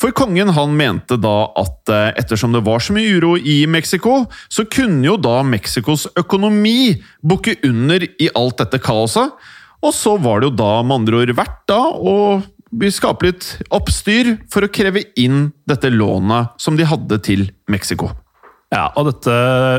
For 0.00 0.14
kongen 0.16 0.52
han 0.56 0.76
mente 0.76 1.18
da 1.20 1.34
at 1.60 1.92
eh, 1.92 2.12
ettersom 2.20 2.54
det 2.56 2.64
var 2.66 2.82
så 2.82 2.96
mye 2.96 3.18
uro 3.18 3.34
i 3.36 3.62
Mexico, 3.68 4.24
så 4.48 4.64
kunne 4.64 5.04
jo 5.06 5.18
da 5.20 5.40
Mexicos 5.46 6.06
økonomi 6.18 6.94
bukke 7.20 7.58
under 7.68 8.06
i 8.08 8.30
alt 8.34 8.62
dette 8.62 8.80
kaoset. 8.82 9.36
Og 9.80 9.94
så 9.96 10.16
var 10.20 10.40
det 10.40 10.50
jo 10.50 10.56
da 10.60 10.72
med 10.84 11.02
andre 11.02 11.22
ord 11.22 11.36
verdt 11.36 11.62
da 11.70 11.82
å 11.90 12.16
skape 12.92 13.26
litt 13.26 13.46
oppstyr 13.74 14.36
for 14.52 14.64
å 14.64 14.72
kreve 14.72 15.02
inn 15.18 15.50
dette 15.68 15.90
lånet 15.90 16.56
som 16.60 16.76
de 16.78 16.86
hadde 16.88 17.18
til 17.26 17.48
Mexico. 17.72 18.12
Ja, 18.70 18.84
og 18.94 19.08
dette, 19.08 19.36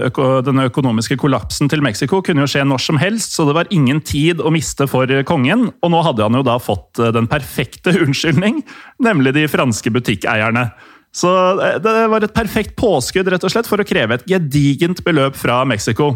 øko, 0.10 0.26
Denne 0.44 0.68
økonomiske 0.68 1.16
kollapsen 1.20 1.70
til 1.72 1.84
Mexico 1.84 2.20
kunne 2.26 2.44
jo 2.44 2.50
skje 2.52 2.66
når 2.68 2.82
som 2.84 2.98
helst, 3.00 3.38
så 3.38 3.46
det 3.48 3.56
var 3.56 3.72
ingen 3.72 4.02
tid 4.04 4.44
å 4.44 4.52
miste 4.52 4.88
for 4.92 5.08
kongen. 5.28 5.70
Og 5.80 5.94
nå 5.94 6.02
hadde 6.04 6.26
han 6.28 6.36
jo 6.36 6.44
da 6.44 6.58
fått 6.60 7.00
eh, 7.00 7.14
den 7.16 7.30
perfekte 7.32 7.96
unnskyldning, 8.04 8.60
nemlig 9.04 9.36
de 9.40 9.48
franske 9.52 9.94
butikkeierne. 9.96 10.68
Så 11.16 11.32
eh, 11.64 11.80
det 11.80 11.96
var 12.12 12.28
et 12.28 12.36
perfekt 12.36 12.76
påskudd 12.80 13.32
rett 13.32 13.48
og 13.48 13.56
slett 13.56 13.72
for 13.72 13.80
å 13.80 13.88
kreve 13.88 14.20
et 14.20 14.28
gedigent 14.28 15.00
beløp 15.08 15.40
fra 15.40 15.64
Mexico. 15.64 16.12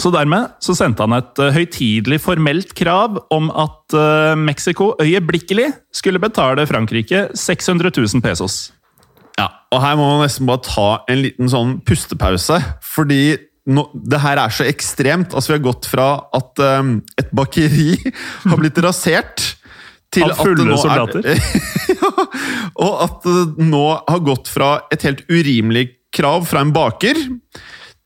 Så 0.00 0.08
dermed 0.14 0.54
så 0.64 0.72
sendte 0.78 1.04
han 1.04 1.20
et 1.20 1.44
eh, 1.44 1.52
høytidelig 1.60 2.22
formelt 2.24 2.72
krav 2.78 3.20
om 3.36 3.52
at 3.52 3.92
Mexico 4.40 4.94
øyeblikkelig 4.96 5.68
skulle 5.92 6.22
betale 6.22 6.64
Frankrike 6.64 7.26
600 7.36 7.92
000 7.92 8.24
pesos. 8.24 8.70
Ja, 9.42 9.48
og 9.74 9.80
her 9.82 9.96
må 9.98 10.06
man 10.06 10.22
nesten 10.22 10.46
bare 10.48 10.62
ta 10.66 10.88
en 11.10 11.24
liten 11.24 11.50
sånn 11.50 11.78
pustepause, 11.86 12.60
fordi 12.86 13.22
no, 13.72 13.88
det 13.94 14.20
her 14.22 14.40
er 14.42 14.54
så 14.54 14.66
ekstremt. 14.68 15.34
Altså, 15.34 15.52
vi 15.52 15.58
har 15.58 15.66
gått 15.66 15.88
fra 15.90 16.12
at 16.36 16.62
um, 16.62 16.94
et 17.18 17.32
bakeri 17.34 17.96
har 18.50 18.60
blitt 18.60 18.78
rasert 18.84 19.56
til 20.12 20.28
Av 20.28 20.42
fulle 20.44 20.76
soldater? 20.76 21.26
Er, 21.32 21.40
ja, 21.96 22.12
og 22.84 22.96
at 23.06 23.26
det 23.26 23.66
nå 23.70 23.84
har 23.96 24.24
gått 24.26 24.50
fra 24.52 24.74
et 24.92 25.06
helt 25.08 25.24
urimelig 25.32 25.88
krav 26.12 26.44
fra 26.50 26.60
en 26.60 26.74
baker 26.74 27.16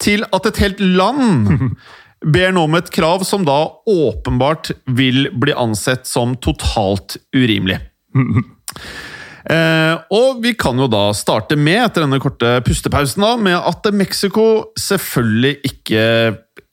til 0.02 0.22
at 0.30 0.46
et 0.46 0.60
helt 0.62 0.82
land 0.84 1.50
ber 2.36 2.54
nå 2.54 2.62
om 2.68 2.78
et 2.78 2.92
krav 2.94 3.26
som 3.26 3.44
da 3.46 3.58
åpenbart 3.90 4.70
vil 4.96 5.28
bli 5.34 5.54
ansett 5.56 6.06
som 6.08 6.36
totalt 6.42 7.18
urimelig. 7.36 7.80
Eh, 9.46 9.94
og 10.16 10.42
vi 10.42 10.56
kan 10.58 10.78
jo 10.80 10.88
da 10.90 11.08
starte 11.14 11.58
med, 11.58 11.78
etter 11.84 12.06
denne 12.06 12.20
korte 12.22 12.58
pustepausen, 12.66 13.22
da, 13.22 13.36
med 13.38 13.58
at 13.58 13.88
Mexico 13.94 14.72
selvfølgelig 14.80 15.56
ikke 15.70 16.04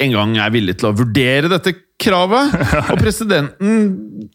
engang 0.02 0.38
er 0.42 0.54
villig 0.54 0.80
til 0.80 0.90
å 0.90 0.96
vurdere 0.98 1.52
dette 1.52 1.76
kravet. 2.04 2.56
Og 2.92 3.00
presidenten 3.02 3.86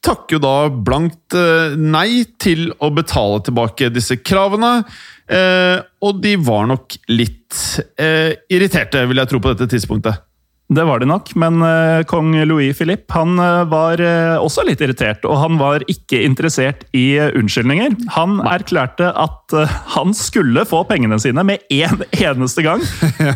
takker 0.05 0.39
jo 0.39 0.43
da 0.45 0.55
blankt 0.71 1.37
eh, 1.37 1.75
nei 1.79 2.25
til 2.41 2.71
å 2.79 2.93
betale 2.95 3.43
tilbake 3.45 3.91
disse 3.95 4.21
kravene. 4.23 4.81
Eh, 5.29 5.77
og 6.01 6.23
de 6.23 6.37
var 6.41 6.71
nok 6.71 6.95
litt 7.11 7.59
eh, 8.01 8.33
irriterte, 8.49 9.03
vil 9.11 9.21
jeg 9.21 9.33
tro, 9.33 9.43
på 9.45 9.53
dette 9.53 9.69
tidspunktet. 9.75 10.28
Det 10.69 10.85
var 10.85 11.01
det 11.01 11.07
nok, 11.09 11.31
men 11.41 11.63
uh, 11.65 12.05
kong 12.05 12.35
Louis 12.45 12.77
Philippe 12.77 13.15
han 13.17 13.39
uh, 13.41 13.65
var 13.71 14.01
uh, 14.05 14.37
også 14.37 14.67
litt 14.69 14.83
irritert. 14.85 15.23
Og 15.25 15.39
han 15.41 15.57
var 15.57 15.85
ikke 15.89 16.21
interessert 16.27 16.83
i 16.93 17.17
unnskyldninger. 17.17 17.95
Han 18.19 18.43
erklærte 18.45 19.09
at 19.17 19.55
han 19.95 20.13
skulle 20.17 20.67
få 20.69 20.83
pengene 20.91 21.17
sine 21.23 21.45
med 21.49 21.65
en 21.73 22.05
eneste 22.21 22.67
gang. 22.67 22.85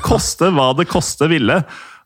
Koste 0.05 0.51
hva 0.53 0.75
det 0.77 0.91
koste 0.93 1.31
ville. 1.33 1.63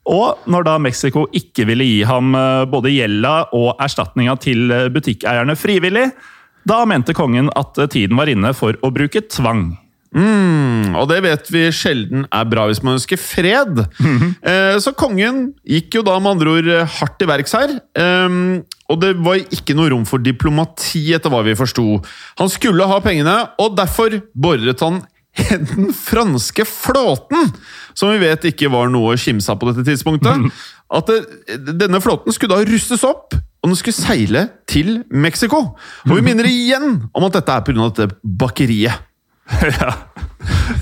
Og 0.06 0.46
når 0.46 0.68
da 0.68 0.76
Mexico 0.78 1.24
ikke 1.34 1.66
ville 1.66 1.88
gi 1.88 2.04
ham 2.06 2.30
både 2.70 2.92
gjelda 2.94 3.48
og 3.58 3.72
erstatninga 3.82 4.36
til 4.38 4.70
butikkeierne 4.94 5.56
frivillig, 5.58 6.04
da 6.70 6.84
mente 6.86 7.16
kongen 7.18 7.50
at 7.58 7.74
tiden 7.90 8.14
var 8.14 8.30
inne 8.30 8.54
for 8.54 8.78
å 8.86 8.92
bruke 8.94 9.24
tvang. 9.26 9.72
Mm, 10.16 10.94
og 10.96 11.10
det 11.10 11.18
vet 11.26 11.50
vi 11.52 11.66
sjelden 11.76 12.24
er 12.32 12.46
bra 12.48 12.64
hvis 12.70 12.80
man 12.84 12.96
ønsker 12.96 13.20
fred. 13.20 13.82
eh, 14.40 14.76
så 14.80 14.94
kongen 14.96 15.50
gikk 15.66 15.98
jo 15.98 16.04
da 16.06 16.16
med 16.22 16.36
andre 16.36 16.54
ord 16.56 16.70
hardt 16.96 17.18
til 17.20 17.28
verks 17.28 17.52
her. 17.56 17.74
Eh, 17.96 18.38
og 18.86 19.02
det 19.02 19.12
var 19.18 19.42
ikke 19.42 19.76
noe 19.76 19.90
rom 19.92 20.06
for 20.08 20.22
diplomati, 20.22 21.04
etter 21.16 21.32
hva 21.32 21.42
vi 21.46 21.56
forsto. 21.58 21.98
Han 22.40 22.50
skulle 22.52 22.86
ha 22.88 23.00
pengene, 23.04 23.36
og 23.60 23.76
derfor 23.76 24.20
boret 24.32 24.80
han 24.84 25.02
den 25.76 25.90
franske 25.92 26.64
flåten, 26.64 27.50
som 27.92 28.08
vi 28.14 28.22
vet 28.22 28.46
ikke 28.48 28.70
var 28.72 28.88
noe 28.88 29.12
å 29.12 29.18
kimse 29.20 29.52
av 29.52 29.58
på 29.60 29.68
dette 29.68 29.84
tidspunktet. 29.90 30.46
At 30.96 31.10
det, 31.10 31.58
denne 31.76 32.00
flåten 32.00 32.32
skulle 32.32 32.56
da 32.56 32.64
rustes 32.70 33.04
opp, 33.04 33.34
og 33.36 33.68
den 33.72 33.76
skulle 33.76 33.98
seile 33.98 34.46
til 34.70 35.02
Mexico. 35.10 35.74
Og 36.06 36.14
vi 36.14 36.22
minner 36.24 36.46
igjen 36.48 37.02
om 37.10 37.26
at 37.26 37.36
dette 37.40 37.52
er 37.52 37.66
pga. 37.66 37.90
dette 37.90 38.16
bakeriet. 38.22 39.02
ja. 39.80 39.92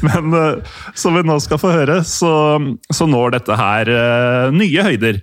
Men 0.04 0.34
uh, 0.34 0.74
som 0.96 1.16
vi 1.16 1.24
nå 1.26 1.38
skal 1.42 1.60
få 1.60 1.72
høre, 1.74 2.00
så, 2.06 2.32
så 2.92 3.08
når 3.08 3.38
dette 3.38 3.58
her 3.58 3.90
uh, 3.90 4.54
nye 4.54 4.84
høyder. 4.86 5.20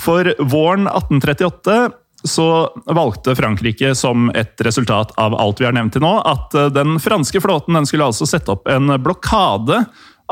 For 0.00 0.32
våren 0.40 0.88
1838 0.88 1.80
så 2.24 2.70
valgte 2.86 3.34
Frankrike, 3.36 3.94
som 3.98 4.30
et 4.34 4.60
resultat 4.62 5.12
av 5.20 5.34
alt 5.34 5.60
vi 5.60 5.66
har 5.66 5.74
nevnt 5.76 5.96
til 5.96 6.04
nå, 6.04 6.12
at 6.22 6.54
eh, 6.54 6.70
den 6.70 7.00
franske 7.02 7.40
flåten 7.42 7.74
den 7.74 7.88
skulle 7.88 8.06
altså 8.12 8.28
sette 8.30 8.54
opp 8.54 8.70
en 8.70 8.94
blokade 9.02 9.80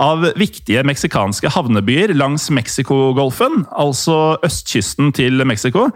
av 0.01 0.25
viktige 0.39 0.85
meksikanske 0.87 1.51
havnebyer 1.51 2.15
langs 2.15 2.47
Mexicogolfen, 2.55 3.65
altså 3.75 4.39
østkysten 4.47 5.11
til 5.17 5.43
Mexico. 5.45 5.89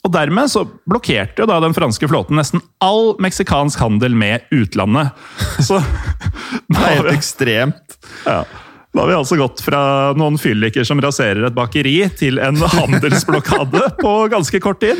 Og 0.00 0.12
Dermed 0.14 0.48
så 0.48 0.64
blokkerte 0.88 1.42
jo 1.42 1.48
da 1.50 1.58
den 1.60 1.74
franske 1.76 2.08
flåten 2.08 2.38
nesten 2.40 2.62
all 2.80 3.12
meksikansk 3.20 3.82
handel 3.82 4.16
med 4.16 4.46
utlandet. 4.54 5.12
Så 5.66 5.80
Det 6.70 6.80
er 6.80 6.96
helt 7.02 7.14
ekstremt. 7.14 7.98
ja. 8.24 8.42
Da 8.90 9.04
har 9.04 9.06
vi 9.06 9.14
altså 9.20 9.36
gått 9.38 9.60
fra 9.62 9.80
noen 10.18 10.34
fylliker 10.40 10.82
som 10.82 10.98
raserer 10.98 11.44
et 11.46 11.54
bakeri, 11.54 12.08
til 12.18 12.40
en 12.42 12.56
handelsblokade 12.74 13.84
på 14.00 14.14
ganske 14.32 14.58
kort 14.64 14.80
tid. 14.82 14.98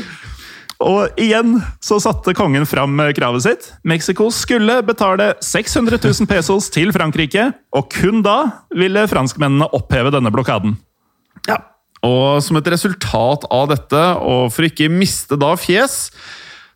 Og 0.81 1.19
igjen 1.21 1.59
så 1.83 1.99
satte 2.01 2.33
kongen 2.39 2.69
fram 2.71 3.03
kravet 3.17 3.45
sitt. 3.45 3.67
Mexico 3.83 4.31
skulle 4.33 4.79
betale 4.87 5.33
600 5.43 5.99
000 6.07 6.31
pesos 6.31 6.71
til 6.73 6.95
Frankrike, 6.95 7.51
og 7.75 7.91
kun 7.93 8.23
da 8.25 8.37
ville 8.79 9.03
franskmennene 9.11 9.69
oppheve 9.77 10.15
denne 10.15 10.31
blokaden. 10.33 10.79
Og 12.07 12.41
som 12.45 12.57
et 12.57 12.71
resultat 12.73 13.45
av 13.53 13.67
dette, 13.73 14.05
og 14.25 14.49
for 14.55 14.69
ikke 14.69 14.89
miste 14.93 15.37
da 15.41 15.53
fjes, 15.61 16.07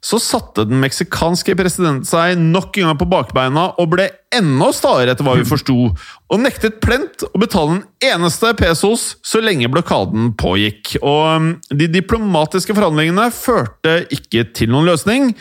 så 0.04 0.18
satte 0.20 0.66
den 0.68 0.82
meksikanske 0.82 1.54
presidenten 1.56 2.04
seg 2.04 2.36
nok 2.36 2.76
en 2.76 2.90
gang 2.90 2.98
på 3.00 3.08
bakbeina 3.08 3.70
og 3.80 3.94
ble 3.94 4.10
enda 4.36 4.68
staere, 4.76 5.14
etter 5.14 5.24
hva 5.24 5.38
vi 5.38 5.46
forsto, 5.48 5.76
og 5.94 6.42
nektet 6.42 6.76
plent 6.84 7.24
å 7.30 7.40
betale 7.40 7.78
en 7.78 7.84
eneste 8.04 8.52
pesos 8.58 9.14
så 9.24 9.40
lenge 9.40 9.70
blokaden 9.72 10.34
pågikk. 10.36 10.98
Og 11.00 11.22
um, 11.24 11.48
de 11.72 11.88
diplomatiske 11.88 12.76
forhandlingene 12.76 13.30
førte 13.32 14.02
ikke 14.12 14.44
til 14.52 14.74
noen 14.74 14.92
løsning. 14.92 15.32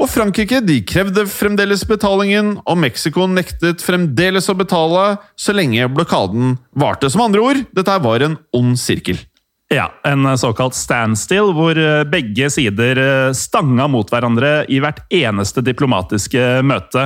Og 0.00 0.08
Frankrike 0.08 0.62
de 0.64 0.78
krevde 0.88 1.26
fremdeles 1.28 1.82
betalingen, 1.84 2.54
og 2.64 2.78
Mexico 2.80 3.26
nektet 3.28 3.82
fremdeles 3.84 4.48
å 4.48 4.56
betale 4.56 5.18
så 5.36 5.52
lenge 5.52 5.90
blokaden 5.92 6.54
varte. 6.72 7.10
Som 7.12 7.26
andre 7.26 7.42
ord, 7.44 7.60
dette 7.76 7.98
var 8.00 8.24
en 8.24 8.38
ond 8.56 8.78
sirkel. 8.80 9.20
Ja, 9.70 9.92
En 10.02 10.26
såkalt 10.38 10.74
standstill, 10.74 11.52
hvor 11.54 11.78
eh, 11.78 12.02
begge 12.08 12.48
sider 12.50 12.98
eh, 12.98 13.32
stanga 13.36 13.86
mot 13.86 14.08
hverandre 14.10 14.64
i 14.66 14.80
hvert 14.82 15.04
eneste 15.14 15.62
diplomatiske 15.62 16.64
møte. 16.66 17.04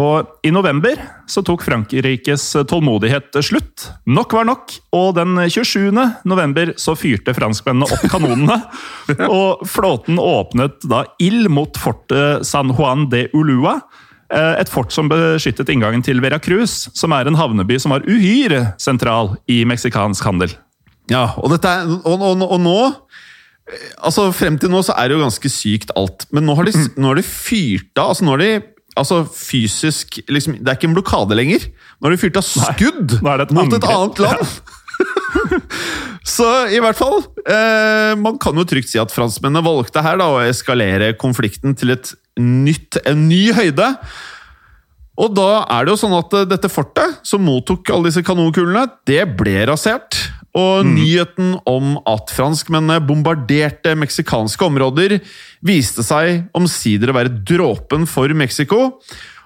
Og 0.00 0.46
I 0.46 0.50
november 0.54 0.96
så 1.28 1.42
tok 1.44 1.62
Frankrikes 1.66 2.46
tålmodighet 2.68 3.36
slutt. 3.44 3.90
Nok 4.08 4.32
var 4.32 4.46
nok, 4.48 4.72
og 4.96 5.10
den 5.18 5.36
27. 5.52 5.90
november 6.28 6.72
så 6.80 6.94
fyrte 6.98 7.34
franskmennene 7.36 7.88
opp 7.92 8.06
kanonene. 8.10 8.56
og 9.28 9.66
flåten 9.68 10.20
åpnet 10.22 10.86
da 10.88 11.04
ild 11.22 11.50
mot 11.52 11.76
fortet 11.78 12.46
San 12.48 12.72
Juan 12.72 13.08
de 13.12 13.26
Ulua. 13.36 13.80
eh, 14.32 14.60
Et 14.64 14.72
fort 14.72 14.92
som 14.92 15.12
beskyttet 15.12 15.68
inngangen 15.68 16.02
til 16.02 16.24
Veracruz, 16.24 16.88
som 16.96 17.12
er 17.12 17.28
en 17.28 17.36
havneby 17.38 17.78
som 17.78 17.92
var 17.92 18.08
uhyre 18.08 18.72
sentral 18.80 19.36
i 19.46 19.62
meksikansk 19.68 20.24
handel. 20.24 20.56
Ja, 21.12 21.34
og, 21.36 21.52
er, 21.52 21.84
og, 22.06 22.16
og, 22.22 22.42
og 22.46 22.60
nå 22.62 22.78
eh, 23.68 23.88
Altså, 24.00 24.30
Frem 24.34 24.56
til 24.58 24.70
nå 24.72 24.80
så 24.86 24.94
er 24.96 25.10
det 25.10 25.18
jo 25.18 25.24
ganske 25.24 25.50
sykt 25.52 25.92
alt, 25.98 26.24
men 26.32 26.46
nå 26.48 26.56
har 26.56 26.64
de, 26.68 26.72
nå 26.96 27.10
har 27.12 27.18
de 27.20 27.24
fyrt 27.26 27.98
av 27.98 28.14
altså 28.14 28.24
Nå 28.24 28.36
har 28.36 28.42
de 28.42 28.52
altså 28.98 29.22
fysisk 29.24 30.20
liksom, 30.28 30.58
Det 30.60 30.68
er 30.68 30.78
ikke 30.78 30.90
en 30.90 30.96
blokade 30.96 31.36
lenger. 31.38 31.66
Nå 31.98 32.08
har 32.08 32.14
de 32.14 32.20
fyrt 32.20 32.38
av 32.40 32.46
skudd 32.46 33.18
nå 33.22 33.32
er 33.32 33.44
et 33.46 33.54
mot 33.56 33.76
et 33.76 33.88
annet 33.88 34.22
land! 34.26 34.56
så 36.34 36.48
i 36.70 36.78
hvert 36.78 36.98
fall 36.98 37.16
eh, 37.50 38.12
Man 38.20 38.36
kan 38.38 38.54
jo 38.54 38.66
trygt 38.68 38.92
si 38.92 39.00
at 39.00 39.10
franskmennene 39.10 39.64
valgte 39.64 40.04
her 40.04 40.20
da 40.20 40.28
å 40.30 40.42
eskalere 40.44 41.14
konflikten 41.18 41.74
til 41.78 41.96
et 41.96 42.12
nytt, 42.38 43.00
en 43.08 43.26
ny 43.28 43.48
høyde. 43.56 43.88
Og 45.20 45.34
da 45.36 45.64
er 45.66 45.84
det 45.84 45.92
jo 45.92 46.00
sånn 46.04 46.14
at 46.16 46.36
eh, 46.38 46.46
dette 46.48 46.70
fortet, 46.72 47.18
som 47.26 47.42
mottok 47.44 47.90
alle 47.92 48.08
disse 48.08 48.24
kanonkulene, 48.26 48.86
det 49.08 49.24
ble 49.38 49.58
rasert. 49.68 50.20
Og 50.58 50.84
nyheten 50.84 51.54
om 51.68 51.94
at 52.08 52.32
franskmennene 52.34 53.00
bombarderte 53.08 53.94
meksikanske 53.96 54.66
områder, 54.66 55.16
viste 55.64 56.04
seg 56.04 56.50
omsider 56.56 57.08
å 57.08 57.16
være 57.16 57.38
dråpen 57.48 58.04
for 58.10 58.32
Mexico. 58.36 58.90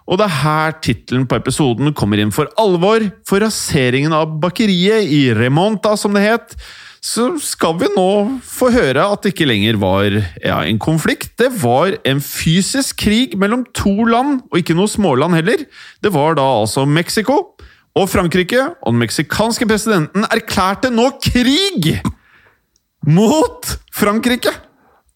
Og 0.06 0.18
det 0.18 0.26
er 0.26 0.40
her 0.42 0.74
tittelen 0.82 1.26
på 1.30 1.38
episoden 1.38 1.94
kommer 1.98 2.18
inn 2.22 2.34
for 2.34 2.50
alvor. 2.62 3.06
For 3.26 3.42
raseringen 3.42 4.14
av 4.14 4.34
bakeriet 4.42 5.06
i 5.10 5.28
Remonta, 5.34 5.94
som 5.98 6.14
det 6.14 6.26
het, 6.26 6.58
så 7.06 7.28
skal 7.42 7.76
vi 7.78 7.88
nå 7.94 8.10
få 8.42 8.72
høre 8.74 9.04
at 9.06 9.22
det 9.22 9.34
ikke 9.34 9.46
lenger 9.46 9.78
var 9.78 10.08
ja, 10.10 10.58
en 10.62 10.78
konflikt. 10.82 11.36
Det 11.38 11.52
var 11.62 11.94
en 12.06 12.22
fysisk 12.22 12.98
krig 13.04 13.36
mellom 13.38 13.62
to 13.78 14.08
land, 14.10 14.40
og 14.50 14.58
ikke 14.58 14.74
noe 14.78 14.90
småland 14.90 15.38
heller. 15.38 15.66
Det 16.02 16.10
var 16.14 16.38
da 16.38 16.46
altså 16.64 16.86
Mexico 16.88 17.55
og 17.96 18.10
Frankrike, 18.12 18.60
og 18.84 18.92
den 18.92 19.00
meksikanske 19.00 19.68
presidenten 19.68 20.26
erklærte 20.28 20.92
nå 20.92 21.08
krig 21.24 21.96
mot 23.06 23.76
Frankrike! 23.96 24.52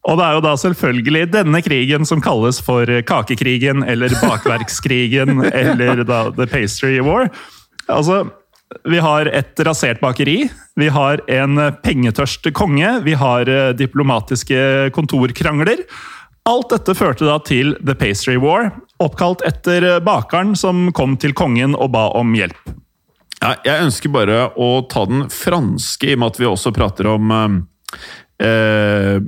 Og 0.09 0.16
det 0.16 0.25
er 0.25 0.37
jo 0.38 0.45
da 0.47 0.55
selvfølgelig 0.57 1.27
denne 1.35 1.61
krigen 1.61 2.09
som 2.09 2.23
kalles 2.25 2.61
for 2.64 2.88
kakekrigen, 3.05 3.85
eller 3.85 4.14
bakverkskrigen, 4.23 5.43
eller 5.62 6.05
da 6.09 6.23
The 6.33 6.47
Pastry 6.49 6.97
War. 7.05 7.29
Altså, 7.85 8.23
vi 8.88 9.01
har 9.03 9.29
et 9.29 9.61
rasert 9.66 10.01
bakeri, 10.01 10.45
vi 10.81 10.88
har 10.95 11.21
en 11.29 11.61
pengetørst 11.85 12.49
konge, 12.57 12.95
vi 13.05 13.16
har 13.19 13.51
eh, 13.51 13.75
diplomatiske 13.77 14.90
kontorkrangler. 14.97 15.85
Alt 16.48 16.70
dette 16.72 16.94
førte 16.96 17.26
da 17.29 17.37
til 17.44 17.74
The 17.85 17.94
Pastry 17.98 18.38
War, 18.40 18.70
oppkalt 19.03 19.44
etter 19.48 19.85
eh, 19.87 19.98
bakeren 20.05 20.55
som 20.59 20.88
kom 20.96 21.18
til 21.20 21.35
kongen 21.37 21.76
og 21.76 21.92
ba 21.94 22.09
om 22.16 22.33
hjelp. 22.37 22.72
Ja, 23.40 23.55
jeg 23.64 23.87
ønsker 23.87 24.12
bare 24.12 24.40
å 24.61 24.83
ta 24.88 25.07
den 25.09 25.29
franske, 25.33 26.11
i 26.11 26.16
og 26.16 26.20
med 26.20 26.33
at 26.33 26.40
vi 26.40 26.48
også 26.48 26.72
prater 26.76 27.09
om 27.09 27.31
eh, 28.40 29.20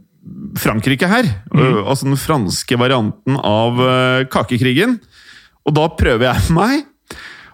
Frankrike 0.61 1.09
her. 1.09 1.29
Mm. 1.53 1.83
Altså 1.85 2.09
den 2.09 2.21
franske 2.21 2.77
varianten 2.81 3.39
av 3.41 3.81
eh, 3.81 4.25
kakekrigen. 4.33 4.99
Og 5.65 5.77
da 5.79 5.89
prøver 5.97 6.29
jeg 6.29 6.53
meg. 6.61 6.85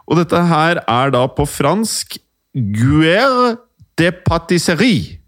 Og 0.08 0.18
dette 0.18 0.40
her 0.50 0.82
er 0.82 1.14
da 1.14 1.26
på 1.30 1.46
fransk 1.48 2.18
Guerre 2.54 3.58
de 3.98 4.10
patisserie. 4.24 5.18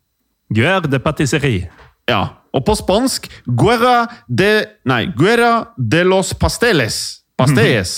Guerre 0.50 0.90
de 0.90 0.98
patisserie. 1.02 1.68
Ja. 2.10 2.39
Og 2.56 2.64
på 2.66 2.74
spansk 2.78 3.28
Guerra 3.46 4.08
de 4.26 4.50
Nei, 4.90 5.04
Guerra 5.16 5.70
de 5.76 6.02
los 6.06 6.32
pasteles. 6.34 7.20
Pastellas. 7.38 7.92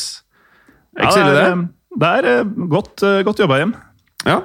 Er 0.97 1.07
ikke 1.07 1.15
så 1.15 1.23
ille, 1.23 1.33
det? 1.37 1.47
er, 1.47 1.63
det 2.03 2.11
er 2.19 2.29
eh, 2.33 2.53
godt, 2.71 3.03
eh, 3.03 3.23
godt 3.27 3.41
jobba 3.41 3.63
hjem. 3.63 3.73
Ja. 4.27 4.39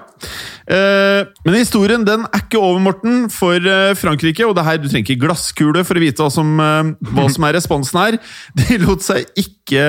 Eh, 0.67 1.23
men 1.45 1.55
historien 1.55 2.03
den 2.03 2.25
er 2.25 2.41
ikke 2.41 2.59
over, 2.59 2.79
Morten, 2.83 3.27
for 3.31 3.55
eh, 3.55 3.93
Frankrike. 3.97 4.45
Og 4.47 4.55
det 4.57 4.65
her, 4.67 4.79
Du 4.81 4.87
trenger 4.89 5.05
ikke 5.05 5.23
glasskule 5.27 5.83
for 5.87 5.99
å 5.99 6.03
vite 6.03 6.23
hva 6.23 6.31
som, 6.33 6.49
eh, 6.59 6.91
hva 7.13 7.27
som 7.31 7.45
er 7.47 7.55
responsen 7.57 7.99
her. 8.01 8.17
De 8.59 8.79
lot 8.83 9.05
seg 9.05 9.27
ikke 9.37 9.85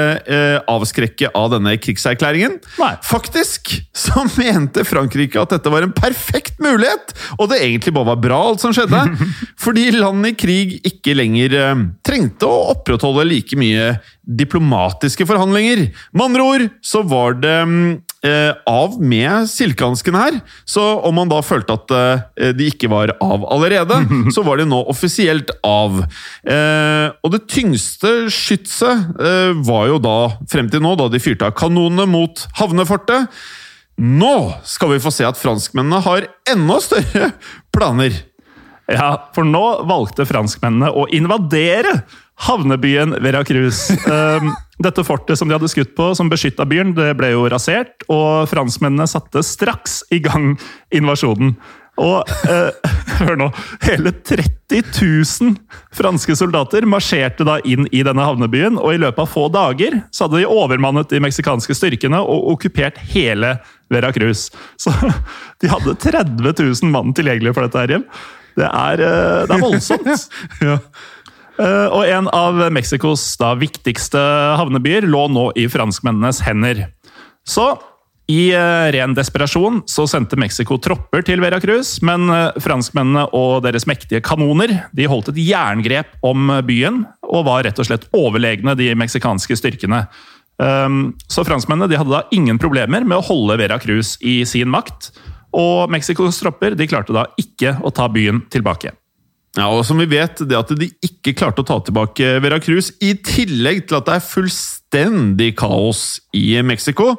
avskrekke 0.69 1.31
av 1.39 1.53
denne 1.55 1.77
krigserklæringen. 1.81 2.59
Nei. 2.81 2.93
Faktisk 3.07 3.73
så 3.97 4.25
mente 4.41 4.85
Frankrike 4.87 5.41
at 5.41 5.55
dette 5.55 5.73
var 5.73 5.87
en 5.87 5.95
perfekt 5.95 6.59
mulighet, 6.63 7.15
og 7.39 7.51
det 7.53 7.61
egentlig 7.63 7.95
bare 7.97 8.13
var 8.13 8.23
bra, 8.23 8.41
alt 8.51 8.65
som 8.65 8.75
skjedde. 8.75 9.05
fordi 9.65 9.89
land 9.95 10.27
i 10.29 10.35
krig 10.39 10.79
ikke 10.87 11.17
lenger 11.17 11.57
trengte 12.07 12.49
å 12.49 12.73
opprettholde 12.75 13.27
like 13.29 13.59
mye 13.59 13.95
diplomatiske 14.29 15.25
forhandlinger. 15.29 15.89
Med 16.13 16.27
andre 16.27 16.45
ord 16.45 16.67
så 16.85 17.03
var 17.07 17.39
det 17.41 17.57
mm, 17.65 17.87
eh, 18.27 18.53
av 18.67 18.97
med 19.03 19.49
silkehansken 19.51 20.17
her. 20.19 20.41
Så 20.65 20.83
om 21.07 21.15
man 21.19 21.31
da 21.31 21.41
følte 21.45 21.77
at 21.79 21.95
eh, 21.95 22.53
de 22.57 22.69
ikke 22.73 22.91
var 22.93 23.15
av 23.25 23.47
allerede, 23.51 24.01
så 24.35 24.45
var 24.47 24.61
de 24.61 24.69
nå 24.69 24.81
offisielt 24.91 25.53
av. 25.67 26.03
Eh, 26.49 27.07
og 27.23 27.35
det 27.35 27.45
tyngste 27.51 28.31
skytset 28.33 29.21
eh, 29.21 29.53
var 29.69 29.89
jo 29.93 30.01
da, 30.03 30.19
frem 30.51 30.71
til 30.73 30.85
nå, 30.85 30.95
da 30.99 31.11
de 31.13 31.23
fyrte 31.23 31.49
av 31.49 31.57
kanonene 31.59 32.09
mot 32.11 32.47
havnefortet. 32.61 33.29
Nå 33.99 34.35
skal 34.69 34.95
vi 34.95 35.03
få 35.03 35.11
se 35.11 35.27
at 35.27 35.39
franskmennene 35.41 35.99
har 36.05 36.29
enda 36.51 36.79
større 36.83 37.33
planer. 37.75 38.15
Ja, 38.89 39.11
for 39.35 39.45
nå 39.45 39.65
valgte 39.89 40.25
franskmennene 40.29 40.93
å 40.95 41.09
invadere 41.13 41.99
havnebyen 42.47 43.19
Veracruz. 43.25 43.89
Um, 44.07 44.55
dette 44.83 45.05
fortet 45.07 45.39
som 45.39 45.49
de 45.49 45.57
hadde 45.57 45.71
skutt 45.71 45.97
på, 45.99 46.13
som 46.15 46.31
beskytta 46.31 46.67
byen, 46.69 46.95
det 46.97 47.11
ble 47.19 47.33
jo 47.35 47.49
rasert, 47.51 48.07
og 48.13 48.49
franskmennene 48.51 49.09
satte 49.11 49.43
straks 49.47 50.03
i 50.15 50.23
gang 50.23 50.55
invasjonen. 50.95 51.57
Og 51.99 52.31
eh, 52.47 52.93
hør 53.19 53.39
nå, 53.41 53.49
hele 53.83 54.13
30 54.15 54.85
000 54.95 55.57
franske 55.99 56.37
soldater 56.39 56.87
marsjerte 56.87 57.47
da 57.49 57.59
inn 57.67 57.89
i 57.91 58.05
denne 58.07 58.23
havnebyen, 58.23 58.79
og 58.79 58.95
i 58.95 59.03
løpet 59.03 59.25
av 59.25 59.33
få 59.33 59.49
dager 59.53 59.99
så 60.15 60.27
hadde 60.27 60.43
de 60.43 60.51
overmannet 60.51 61.11
de 61.11 61.23
meksikanske 61.25 61.75
styrkene 61.75 62.21
og 62.23 62.53
okkupert 62.55 63.01
hele 63.11 63.57
Veracruz. 63.91 64.49
Så 64.83 64.93
de 65.63 65.71
hadde 65.73 65.97
30 65.97 66.53
000 66.53 66.93
mann 66.93 67.15
tilgjengelig 67.17 67.55
for 67.57 67.67
dette 67.67 67.83
her 67.83 67.97
hjem. 67.97 68.05
Det 68.59 68.67
er, 68.67 69.01
eh, 69.07 69.47
det 69.49 69.57
er 69.57 69.63
voldsomt. 69.63 70.29
Ja. 70.69 70.79
Eh, 71.59 71.87
Og 71.91 72.07
en 72.07 72.29
av 72.35 72.61
Mexicos 72.73 73.23
da 73.41 73.55
viktigste 73.59 74.21
havnebyer 74.61 75.09
lå 75.09 75.27
nå 75.33 75.51
i 75.59 75.67
franskmennenes 75.71 76.43
hender. 76.47 76.87
Så 77.49 77.73
i 78.29 78.51
eh, 78.53 78.87
ren 78.93 79.15
desperasjon 79.17 79.81
så 79.89 80.05
sendte 80.11 80.37
Mexico 80.37 80.77
tropper 80.85 81.25
til 81.25 81.41
Veracruz, 81.41 81.97
men 82.05 82.29
eh, 82.31 82.59
franskmennene 82.61 83.25
og 83.33 83.63
deres 83.65 83.89
mektige 83.89 84.21
kanoner 84.21 84.75
de 84.93 85.09
holdt 85.09 85.33
et 85.33 85.41
jerngrep 85.49 86.13
om 86.23 86.53
byen 86.69 87.07
og 87.25 87.47
var 87.49 87.65
rett 87.65 87.81
og 87.81 87.89
slett 87.89 88.05
overlegne 88.17 88.77
de 88.79 88.93
meksikanske 88.99 89.57
styrkene. 89.59 90.05
Um, 90.59 91.15
Så 91.31 91.45
franskmennene 91.47 91.87
de 91.89 91.99
hadde 92.01 92.11
da 92.11 92.25
ingen 92.35 92.59
problemer 92.59 93.05
med 93.07 93.21
å 93.21 93.27
holde 93.29 93.57
Veracruz 93.61 94.17
i 94.21 94.43
sin 94.45 94.69
makt, 94.69 95.13
og 95.55 95.89
Mexicos 95.93 96.41
tropper 96.43 96.75
de 96.77 96.89
klarte 96.91 97.15
da 97.15 97.29
ikke 97.41 97.77
å 97.81 97.93
ta 97.95 98.09
byen 98.11 98.43
tilbake. 98.51 98.91
Ja, 99.57 99.71
og 99.73 99.81
som 99.89 99.99
vi 100.01 100.07
vet, 100.11 100.43
det 100.45 100.57
at 100.59 100.71
de 100.77 100.91
ikke 101.05 101.33
klarte 101.39 101.65
å 101.65 101.67
ta 101.67 101.79
tilbake 101.87 102.37
Veracruz, 102.45 102.93
i 103.01 103.15
tillegg 103.25 103.87
til 103.89 103.99
at 103.99 104.09
det 104.09 104.19
er 104.19 104.27
fullstendig 104.27 105.55
kaos 105.59 106.21
i 106.37 106.61
Mexico, 106.67 107.15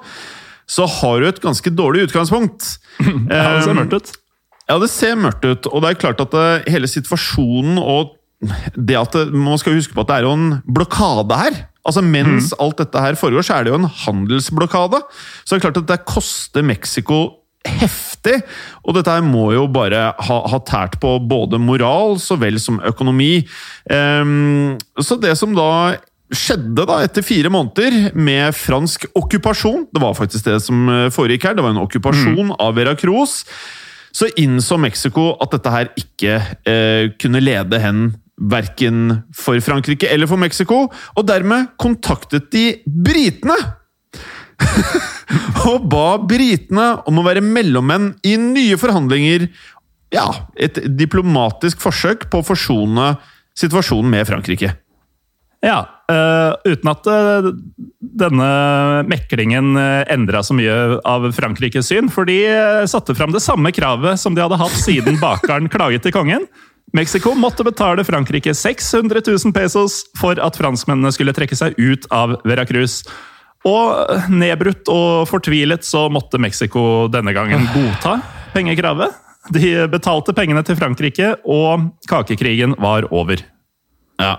så 0.70 0.86
har 1.00 1.20
du 1.20 1.30
et 1.30 1.42
ganske 1.44 1.74
dårlig 1.74 2.10
utgangspunkt. 2.10 2.76
Ja, 3.32 3.56
det 3.56 3.66
ser 3.66 3.78
mørkt 3.78 3.96
ut. 3.96 4.14
Ja, 4.70 4.78
det 4.78 4.92
ser 4.94 5.18
mørkt 5.18 5.46
ut, 5.48 5.68
og 5.72 5.82
det 5.82 5.90
er 5.90 6.02
klart 6.04 6.22
at 6.22 6.34
det, 6.36 6.48
hele 6.70 6.90
situasjonen 6.90 7.80
og 7.82 8.16
det 8.76 8.96
at 8.96 9.16
det, 9.18 9.34
Man 9.36 9.60
skal 9.60 9.76
huske 9.76 9.92
på 9.92 10.06
at 10.06 10.12
det 10.12 10.20
er 10.20 10.28
jo 10.28 10.36
en 10.38 10.52
blokade 10.64 11.36
her. 11.36 11.58
Altså 11.84 12.04
Mens 12.06 12.54
alt 12.62 12.78
dette 12.80 13.02
her 13.02 13.18
foregår, 13.20 13.44
så 13.44 13.58
er 13.58 13.66
det 13.66 13.74
jo 13.74 13.80
en 13.82 13.90
handelsblokade. 14.06 15.02
Så 15.44 15.56
det 15.56 15.58
er 15.58 15.66
klart 15.66 15.82
at 15.82 15.90
det 15.90 16.06
koster 16.08 16.64
Mexico 16.64 17.39
heftig, 17.68 18.38
og 18.88 18.96
dette 18.96 19.12
her 19.12 19.26
må 19.26 19.50
jo 19.56 19.66
bare 19.72 20.14
ha, 20.16 20.38
ha 20.52 20.60
tært 20.68 21.00
på 21.02 21.18
både 21.28 21.60
moral 21.62 22.20
så 22.24 22.38
vel 22.40 22.60
som 22.62 22.80
økonomi. 22.88 23.42
Um, 23.92 24.78
så 25.02 25.20
det 25.20 25.36
som 25.40 25.56
da 25.58 25.98
skjedde 26.30 26.86
da 26.86 27.00
etter 27.04 27.26
fire 27.26 27.50
måneder 27.50 28.12
med 28.14 28.54
fransk 28.54 29.08
okkupasjon 29.18 29.88
Det 29.90 30.02
var 30.04 30.14
faktisk 30.14 30.46
det 30.46 30.60
som 30.62 30.84
eh, 30.94 31.08
foregikk 31.10 31.48
her. 31.48 31.56
Det 31.58 31.64
var 31.66 31.74
en 31.74 31.82
okkupasjon 31.82 32.52
av 32.62 32.76
Veracruz. 32.78 33.40
Så 34.14 34.30
innså 34.38 34.78
Mexico 34.78 35.32
at 35.42 35.56
dette 35.56 35.74
her 35.74 35.90
ikke 35.98 36.38
eh, 36.70 37.10
kunne 37.18 37.42
lede 37.42 37.82
hen 37.82 38.12
verken 38.40 39.24
for 39.36 39.60
Frankrike 39.60 40.08
eller 40.08 40.30
for 40.30 40.40
Mexico, 40.40 40.86
og 41.18 41.28
dermed 41.28 41.74
kontaktet 41.82 42.48
de 42.54 42.80
britene! 42.86 43.58
og 45.70 45.88
ba 45.92 46.18
britene 46.22 46.92
om 47.10 47.22
å 47.22 47.26
være 47.26 47.44
mellommenn 47.46 48.14
i 48.28 48.36
nye 48.42 48.80
forhandlinger. 48.80 49.48
Ja, 50.14 50.28
et 50.58 50.80
diplomatisk 50.98 51.82
forsøk 51.84 52.30
på 52.32 52.42
å 52.42 52.46
forsone 52.46 53.14
situasjonen 53.60 54.14
med 54.14 54.30
Frankrike. 54.30 54.74
Ja, 55.60 55.80
eh, 56.08 56.72
uten 56.72 56.88
at 56.88 57.08
eh, 57.12 57.50
denne 58.00 58.50
meklingen 59.12 59.74
uh, 59.76 60.06
endra 60.08 60.40
så 60.46 60.56
mye 60.56 61.00
av 61.04 61.28
Frankrikes 61.36 61.90
syn, 61.92 62.08
for 62.14 62.30
de 62.30 62.38
eh, 62.48 62.86
satte 62.88 63.16
fram 63.18 63.36
det 63.36 63.44
samme 63.44 63.74
kravet 63.76 64.22
som 64.22 64.38
de 64.38 64.46
hadde 64.46 64.60
hatt 64.60 64.78
siden 64.80 65.20
bakeren 65.24 65.68
klaget 65.72 66.08
til 66.08 66.16
kongen. 66.16 66.48
Mexico 66.96 67.36
måtte 67.38 67.66
betale 67.68 68.06
Frankrike 68.08 68.56
600 68.56 69.22
000 69.28 69.54
pesos 69.54 70.06
for 70.18 70.40
at 70.42 70.56
franskmennene 70.58 71.12
skulle 71.14 71.36
trekke 71.36 71.60
seg 71.60 71.76
ut 71.78 72.08
av 72.16 72.40
Veracruz. 72.48 73.04
Og 73.68 74.30
nedbrutt 74.32 74.88
og 74.88 75.28
fortvilet 75.28 75.84
så 75.84 76.06
måtte 76.12 76.40
Mexico 76.40 77.08
denne 77.12 77.34
gangen 77.36 77.66
godta 77.74 78.20
pengekravet. 78.54 79.12
De 79.52 79.88
betalte 79.92 80.34
pengene 80.36 80.62
til 80.64 80.78
Frankrike, 80.80 81.34
og 81.48 81.90
kakekrigen 82.08 82.76
var 82.80 83.08
over. 83.12 83.42
Ja. 84.20 84.36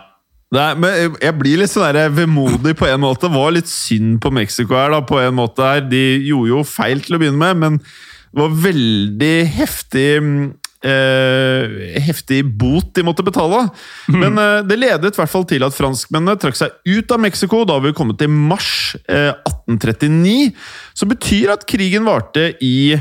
Er, 0.51 0.75
men 0.75 1.17
jeg- 1.21 1.39
blir 1.39 1.59
litt 1.59 1.71
sånn 1.71 1.95
vemodig 2.15 2.77
på 2.77 2.87
en 2.89 3.01
måte. 3.01 3.29
Det 3.29 3.37
var 3.37 3.51
litt 3.53 3.69
synd 3.69 4.21
på 4.21 4.33
Mexico 4.33 4.75
her, 4.75 4.91
da, 4.91 5.01
på 5.01 5.19
en 5.21 5.35
måte. 5.35 5.59
her. 5.63 5.81
De 5.81 6.19
gjorde 6.27 6.49
jo 6.49 6.63
feil 6.65 7.01
til 7.01 7.17
å 7.17 7.19
begynne 7.21 7.39
med, 7.39 7.57
men 7.57 7.79
det 7.79 8.41
var 8.41 8.49
veldig 8.49 9.47
heftig 9.47 10.23
mm, 10.23 10.55
eh, 10.87 12.01
heftig 12.05 12.43
bot 12.59 12.93
de 12.97 13.05
måtte 13.07 13.25
betale. 13.27 13.67
Men 14.09 14.39
eh, 14.41 14.61
det 14.67 14.79
ledet 14.81 15.15
i 15.15 15.21
hvert 15.21 15.33
fall 15.33 15.47
til 15.49 15.65
at 15.67 15.77
franskmennene 15.77 16.39
trakk 16.41 16.59
seg 16.59 16.75
ut 16.89 17.15
av 17.15 17.23
Mexico 17.23 17.63
da 17.69 17.79
vi 17.85 17.95
kom 17.97 18.13
til 18.17 18.33
mars 18.33 18.97
eh, 19.07 19.33
1839. 19.35 20.53
Som 20.97 21.13
betyr 21.13 21.55
at 21.57 21.67
krigen 21.71 22.09
varte 22.09 22.53
i 22.65 22.97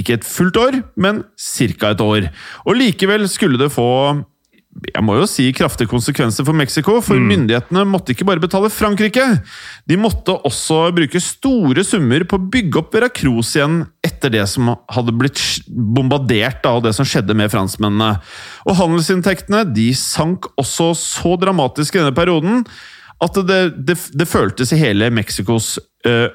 ikke 0.00 0.16
et 0.18 0.26
fullt 0.26 0.56
år, 0.58 0.80
men 0.98 1.22
ca. 1.38 1.92
et 1.92 2.00
år. 2.02 2.30
Og 2.66 2.78
likevel 2.78 3.28
skulle 3.30 3.60
det 3.60 3.70
få 3.74 3.90
jeg 4.82 5.04
må 5.06 5.14
jo 5.16 5.26
si 5.30 5.46
kraftige 5.54 5.90
konsekvenser 5.90 6.46
for 6.46 6.56
Mexico, 6.56 6.96
for 7.04 7.20
myndighetene 7.20 7.84
måtte 7.86 8.14
ikke 8.14 8.26
bare 8.26 8.42
betale 8.42 8.70
Frankrike. 8.72 9.24
De 9.86 9.98
måtte 10.00 10.34
også 10.48 10.88
bruke 10.96 11.22
store 11.22 11.84
summer 11.86 12.26
på 12.28 12.38
å 12.38 12.46
bygge 12.56 12.80
opp 12.80 12.96
Veracruz 12.96 13.54
igjen 13.54 13.84
etter 14.04 14.34
det 14.34 14.44
som 14.50 14.72
hadde 14.92 15.14
blitt 15.16 15.40
bombardert 15.68 16.66
av 16.68 16.82
det 16.84 16.94
som 16.96 17.06
skjedde 17.08 17.36
med 17.38 17.52
franskmennene. 17.54 18.18
Og 18.66 18.78
handelsinntektene 18.80 19.62
de 19.70 19.90
sank 19.98 20.50
også 20.60 20.90
så 20.98 21.36
dramatisk 21.40 21.94
i 21.94 22.02
denne 22.02 22.16
perioden 22.16 22.64
at 23.22 23.38
det, 23.46 23.60
det, 23.86 23.98
det 24.12 24.28
føltes 24.28 24.74
i 24.74 24.80
hele 24.80 25.08
Mexicos 25.14 25.76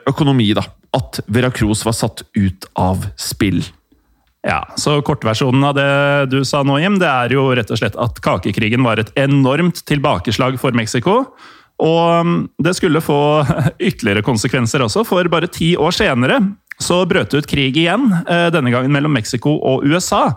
økonomi 0.09 0.47
da, 0.57 0.63
at 0.95 1.19
Veracruz 1.29 1.83
var 1.85 1.97
satt 1.97 2.23
ut 2.39 2.65
av 2.79 3.03
spill. 3.19 3.61
Ja, 4.47 4.61
så 4.79 5.01
Kortversjonen 5.03 5.63
av 5.67 5.75
det 5.75 5.89
du 6.31 6.41
sa 6.47 6.61
nå, 6.63 6.77
Jim, 6.79 6.95
det 7.01 7.09
er 7.09 7.33
jo 7.35 7.49
rett 7.57 7.71
og 7.73 7.79
slett 7.81 7.97
at 7.99 8.21
kakekrigen 8.23 8.85
var 8.85 9.01
et 9.01 9.11
enormt 9.19 9.81
tilbakeslag 9.89 10.55
for 10.61 10.75
Mexico. 10.77 11.25
Og 11.79 12.27
mm, 12.27 12.39
det 12.63 12.75
skulle 12.77 13.03
få 13.03 13.19
ytterligere 13.89 14.23
konsekvenser 14.23 14.83
også, 14.85 15.03
for 15.07 15.27
bare 15.31 15.51
ti 15.51 15.73
år 15.79 15.95
senere 15.95 16.39
så 16.79 17.01
brøt 17.07 17.33
det 17.33 17.41
ut 17.41 17.49
krig 17.51 17.75
igjen, 17.75 18.07
eh, 18.23 18.47
denne 18.55 18.71
gangen 18.71 18.93
mellom 18.95 19.11
Mexico 19.11 19.57
og 19.57 19.83
USA. 19.83 20.29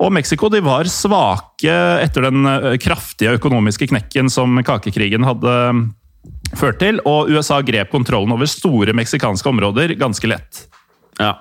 Og 0.00 0.12
Mexico 0.16 0.48
de 0.50 0.62
var 0.64 0.88
svake 0.90 1.74
etter 2.00 2.24
den 2.30 2.48
eh, 2.48 2.70
kraftige 2.80 3.36
økonomiske 3.36 3.90
knekken 3.92 4.32
som 4.32 4.56
kakekrigen 4.64 5.26
hadde 5.28 5.52
mm, 5.76 5.82
ført 6.56 6.80
til, 6.80 7.02
og 7.04 7.28
USA 7.28 7.60
grep 7.64 7.92
kontrollen 7.92 8.32
over 8.32 8.48
store 8.48 8.96
meksikanske 8.96 9.52
områder 9.52 9.92
ganske 10.00 10.32
lett. 10.32 10.64
Ja. 11.20 11.36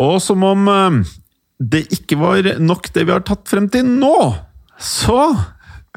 Og 0.00 0.16
som 0.22 0.42
om 0.46 0.70
eh, 0.70 1.00
det 1.60 1.84
ikke 1.94 2.18
var 2.18 2.54
nok 2.60 2.90
det 2.94 3.06
vi 3.06 3.14
har 3.14 3.24
tatt 3.26 3.46
frem 3.50 3.68
til 3.72 3.86
nå, 3.86 4.16
så 4.80 5.28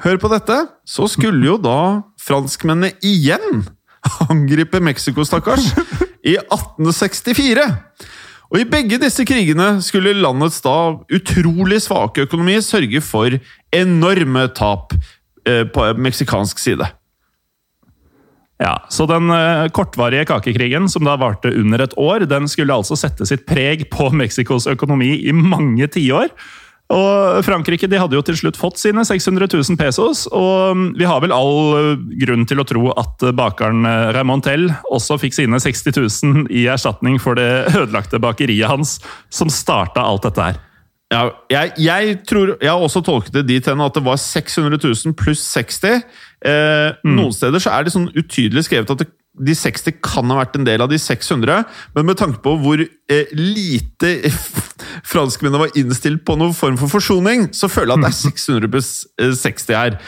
Hør 0.03 0.19
på 0.21 0.29
dette! 0.29 0.55
Så 0.85 1.07
skulle 1.09 1.41
jo 1.41 1.55
da 1.57 2.03
franskmennene 2.21 2.91
igjen 3.01 3.63
angripe 4.29 4.77
Mexico, 4.83 5.25
stakkars, 5.25 5.71
i 6.21 6.35
1864. 6.37 7.65
Og 8.47 8.61
i 8.61 8.67
begge 8.69 8.99
disse 9.01 9.25
krigene 9.27 9.81
skulle 9.83 10.13
landets 10.15 10.61
da 10.63 10.75
utrolig 11.17 11.81
svake 11.83 12.27
økonomi 12.27 12.59
sørge 12.63 13.01
for 13.03 13.39
enorme 13.75 14.45
tap 14.55 14.93
eh, 15.49 15.65
på 15.65 15.89
meksikansk 15.97 16.61
side. 16.61 16.87
Ja, 18.57 18.77
Så 18.89 19.05
den 19.05 19.29
eh, 19.29 19.67
kortvarige 19.69 20.25
kakekrigen, 20.25 20.89
som 20.89 21.05
da 21.05 21.13
varte 21.19 21.51
under 21.53 21.83
et 21.83 21.93
år, 21.97 22.25
den 22.25 22.47
skulle 22.49 22.73
altså 22.73 22.97
sette 22.97 23.27
sitt 23.29 23.45
preg 23.45 23.85
på 23.93 24.09
Mexicos 24.21 24.65
økonomi 24.69 25.13
i 25.29 25.35
mange 25.35 25.87
tiår. 25.93 26.33
Og 26.87 27.43
Frankrike 27.43 27.89
de 27.91 27.99
hadde 27.99 28.15
jo 28.15 28.23
til 28.23 28.37
slutt 28.39 28.57
fått 28.57 28.79
sine 28.79 29.03
600 29.03 29.49
000 29.51 29.75
pesos, 29.79 30.23
og 30.31 30.95
vi 30.95 31.07
har 31.07 31.19
vel 31.21 31.35
all 31.35 31.57
eh, 31.75 32.05
grunn 32.23 32.47
til 32.47 32.63
å 32.63 32.67
tro 32.67 32.89
at 32.95 33.27
bakeren 33.37 33.85
eh, 33.85 34.09
Raymontel 34.15 34.69
også 34.89 35.19
fikk 35.21 35.35
sine 35.35 35.59
60 35.61 35.99
000 35.99 36.47
i 36.49 36.65
erstatning 36.71 37.19
for 37.21 37.37
det 37.37 37.67
ødelagte 37.75 38.21
bakeriet 38.23 38.71
hans, 38.71 38.97
som 39.29 39.51
starta 39.53 40.01
alt 40.07 40.25
dette 40.25 40.49
her. 40.49 40.63
Ja, 41.07 41.21
jeg, 41.47 41.71
jeg, 41.79 42.15
tror, 42.27 42.57
jeg 42.59 42.67
har 42.67 42.83
også 42.83 42.99
tolket 43.05 43.37
det 43.37 43.45
dit 43.47 43.67
hen 43.69 43.83
at 43.83 43.95
det 43.95 44.03
var 44.03 44.17
600 44.19 44.75
000 44.83 45.15
pluss 45.15 45.45
60. 45.53 46.01
Eh, 46.43 46.97
Noen 47.07 47.31
steder 47.35 47.63
så 47.63 47.71
er 47.77 47.87
det 47.87 47.93
sånn 47.95 48.09
utydelig 48.11 48.65
skrevet 48.67 48.91
at 48.91 49.05
det, 49.05 49.07
de 49.37 49.53
60 49.55 49.99
kan 50.03 50.27
ha 50.33 50.39
vært 50.39 50.57
en 50.57 50.65
del 50.67 50.81
av 50.83 50.89
de 50.91 50.97
600, 50.99 51.63
men 51.95 52.07
med 52.09 52.17
tanke 52.19 52.41
på 52.43 52.55
hvor 52.59 52.81
eh, 52.81 53.33
lite 53.37 54.31
franskmennene 55.13 55.61
var 55.61 55.79
innstilt 55.79 56.25
på 56.27 56.35
noen 56.41 56.55
form 56.57 56.79
for 56.81 56.91
forsoning, 56.91 57.51
så 57.55 57.69
føler 57.71 57.93
jeg 57.93 58.01
at 58.01 58.07
det 58.07 58.11
er 58.11 58.21
600 58.33 58.73
pluss 58.73 58.91
eh, 59.21 59.35
60 59.37 59.77
her. 59.77 59.99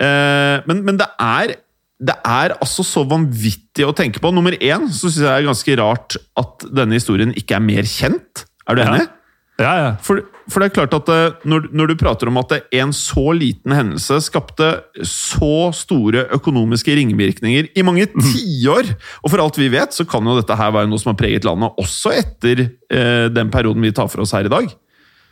Eh, 0.00 0.68
men, 0.70 0.84
men 0.86 1.00
det 1.00 1.10
er 1.18 1.58
det 1.98 2.14
er 2.22 2.52
altså 2.62 2.84
så 2.86 3.02
vanvittig 3.10 3.82
å 3.82 3.94
tenke 3.96 4.22
på. 4.22 4.30
Nummer 4.30 4.54
én 4.54 4.84
så 4.86 5.08
syns 5.08 5.16
jeg 5.18 5.26
det 5.26 5.32
er 5.34 5.48
ganske 5.48 5.78
rart 5.80 6.18
at 6.38 6.66
denne 6.70 6.94
historien 6.94 7.32
ikke 7.34 7.56
er 7.58 7.64
mer 7.64 7.88
kjent. 7.90 8.44
Er 8.70 8.78
du 8.78 8.84
enig? 8.84 9.00
Ja, 9.02 9.17
ja. 9.58 9.88
For, 10.06 10.20
for 10.46 10.62
det 10.62 10.68
er 10.68 10.74
klart 10.76 10.92
at 10.94 11.08
eh, 11.10 11.46
når, 11.50 11.64
når 11.74 11.90
du 11.90 11.94
prater 11.98 12.30
om 12.30 12.36
at 12.38 12.52
det- 12.52 12.60
en 12.78 12.92
så 12.94 13.24
liten 13.34 13.74
hendelse 13.74 14.20
skapte 14.22 14.68
så 15.02 15.72
store 15.74 16.26
økonomiske 16.36 16.94
ringvirkninger 16.94 17.70
i 17.74 17.82
mange 17.82 18.06
tiår 18.14 18.92
Og 19.24 19.32
for 19.32 19.42
alt 19.42 19.58
vi 19.58 19.66
vet, 19.72 19.90
så 19.96 20.06
kan 20.06 20.22
jo 20.30 20.36
dette 20.38 20.54
her 20.58 20.70
være 20.76 20.86
noe 20.90 21.02
som 21.02 21.10
har 21.10 21.18
preget 21.18 21.44
landet 21.48 21.74
også 21.82 22.12
etter 22.20 22.68
eh, 22.68 23.26
den 23.34 23.50
perioden 23.50 23.82
vi 23.82 23.90
tar 23.96 24.06
for 24.12 24.22
oss 24.22 24.34
her 24.36 24.46
i 24.46 24.52
dag. 24.52 24.70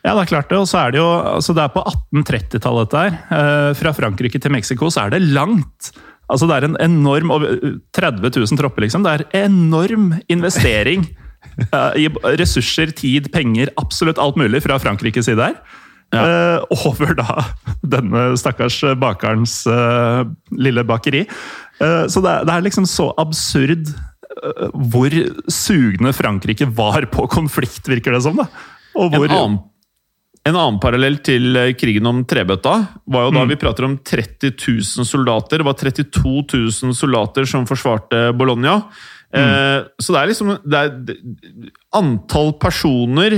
Ja, 0.07 0.13
det 0.15 0.25
er 0.27 0.33
klart 0.35 0.51
det. 0.51 0.59
Og 0.59 0.67
så 0.71 0.79
er 0.85 0.93
det 0.95 1.01
jo 1.01 1.07
altså 1.07 1.55
Det 1.55 1.63
er 1.65 1.73
på 1.75 1.83
1830-tallet, 1.83 2.91
dette 2.91 3.05
her. 3.07 3.15
Eh, 3.39 3.71
fra 3.79 3.93
Frankrike 3.95 4.39
til 4.43 4.53
Mexico 4.55 4.91
så 4.91 5.07
er 5.07 5.15
det 5.17 5.23
langt. 5.35 5.93
Altså 6.31 6.47
Det 6.51 6.57
er 6.59 6.67
en 6.67 6.77
enorm 6.83 7.31
30 7.95 8.27
000 8.35 8.59
tropper, 8.59 8.83
liksom. 8.87 9.07
Det 9.07 9.13
er 9.21 9.45
enorm 9.47 10.13
investering 10.31 11.07
eh, 11.07 11.23
ressurser, 12.41 12.93
tid, 12.97 13.31
penger, 13.33 13.73
absolutt 13.81 14.21
alt 14.23 14.39
mulig 14.41 14.63
fra 14.65 14.79
Frankrikes 14.83 15.29
side 15.31 15.51
her. 15.51 15.59
Ja. 16.15 16.23
Uh, 16.63 16.77
over 16.87 17.17
da 17.19 17.45
denne 17.83 18.29
stakkars 18.39 18.79
bakerens 19.01 19.65
uh, 19.67 20.23
lille 20.55 20.85
bakeri. 20.87 21.25
Uh, 21.81 22.07
så 22.11 22.23
det 22.23 22.33
er, 22.33 22.47
det 22.47 22.55
er, 22.55 22.67
liksom 22.69 22.87
så 22.89 23.11
absurd 23.19 23.91
hvor 24.93 25.15
sugne 25.49 26.11
Frankrike 26.13 26.67
var 26.77 27.07
på 27.09 27.25
konflikt, 27.33 27.89
virker 27.89 28.13
det 28.13 28.21
som. 28.27 28.37
da. 28.37 28.45
Hvor, 28.93 29.25
en, 29.25 29.33
annen, 29.33 29.57
en, 30.45 30.53
annen, 30.53 30.79
parallell 30.83 31.17
til 31.25 31.57
krigen 31.81 32.07
om 32.07 32.21
trebøtta 32.29 32.75
var 33.09 33.27
jo 33.27 33.33
da 33.33 33.47
mm. 33.47 33.51
vi 33.55 33.59
prater 33.65 33.89
om 33.89 33.97
30 33.97 34.53
000 34.61 35.09
soldater. 35.09 35.63
Det 35.63 35.67
var 35.67 35.79
32 35.81 36.35
000 36.53 36.95
soldater 37.01 37.49
som 37.49 37.65
forsvarte 37.69 38.29
Bologna. 38.37 38.77
Mm. 39.37 39.89
så 40.01 40.15
det 40.15 40.21
er 40.21 40.31
liksom 40.31 40.53
det 40.65 40.79
er, 40.81 41.19
Antall 41.97 42.51
personer 42.61 43.35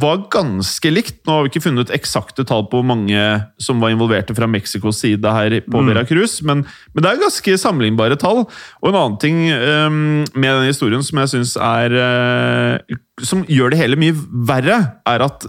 var 0.00 0.26
ganske 0.30 0.90
likt. 0.92 1.18
Nå 1.26 1.34
har 1.34 1.44
vi 1.44 1.50
ikke 1.50 1.64
funnet 1.64 1.92
eksakte 1.94 2.44
tall 2.46 2.66
på 2.70 2.80
hvor 2.80 2.86
mange 2.86 3.22
som 3.62 3.80
var 3.82 3.94
involverte 3.94 4.36
fra 4.36 4.48
Mexicos 4.50 5.00
side 5.02 5.32
her 5.38 5.56
på 5.66 5.82
mm. 5.82 5.90
Veracruz, 5.90 6.38
men, 6.46 6.62
men, 6.92 7.02
det 7.02 7.10
er 7.10 7.24
ganske 7.24 7.56
sammenlignbare 7.58 8.18
tall. 8.20 8.44
Og 8.82 8.90
en 8.90 9.00
annen 9.00 9.18
ting 9.22 9.40
um, 9.50 10.22
med 10.36 10.50
denne 10.52 10.70
historien 10.70 11.02
som 11.06 11.22
jeg 11.22 11.34
syns 11.34 11.56
er 11.58 11.96
uh, 11.98 13.00
Som 13.24 13.46
gjør 13.48 13.72
det 13.72 13.78
hele 13.80 13.96
mye 13.96 14.12
verre, 14.48 14.74
er 15.08 15.22
at 15.24 15.46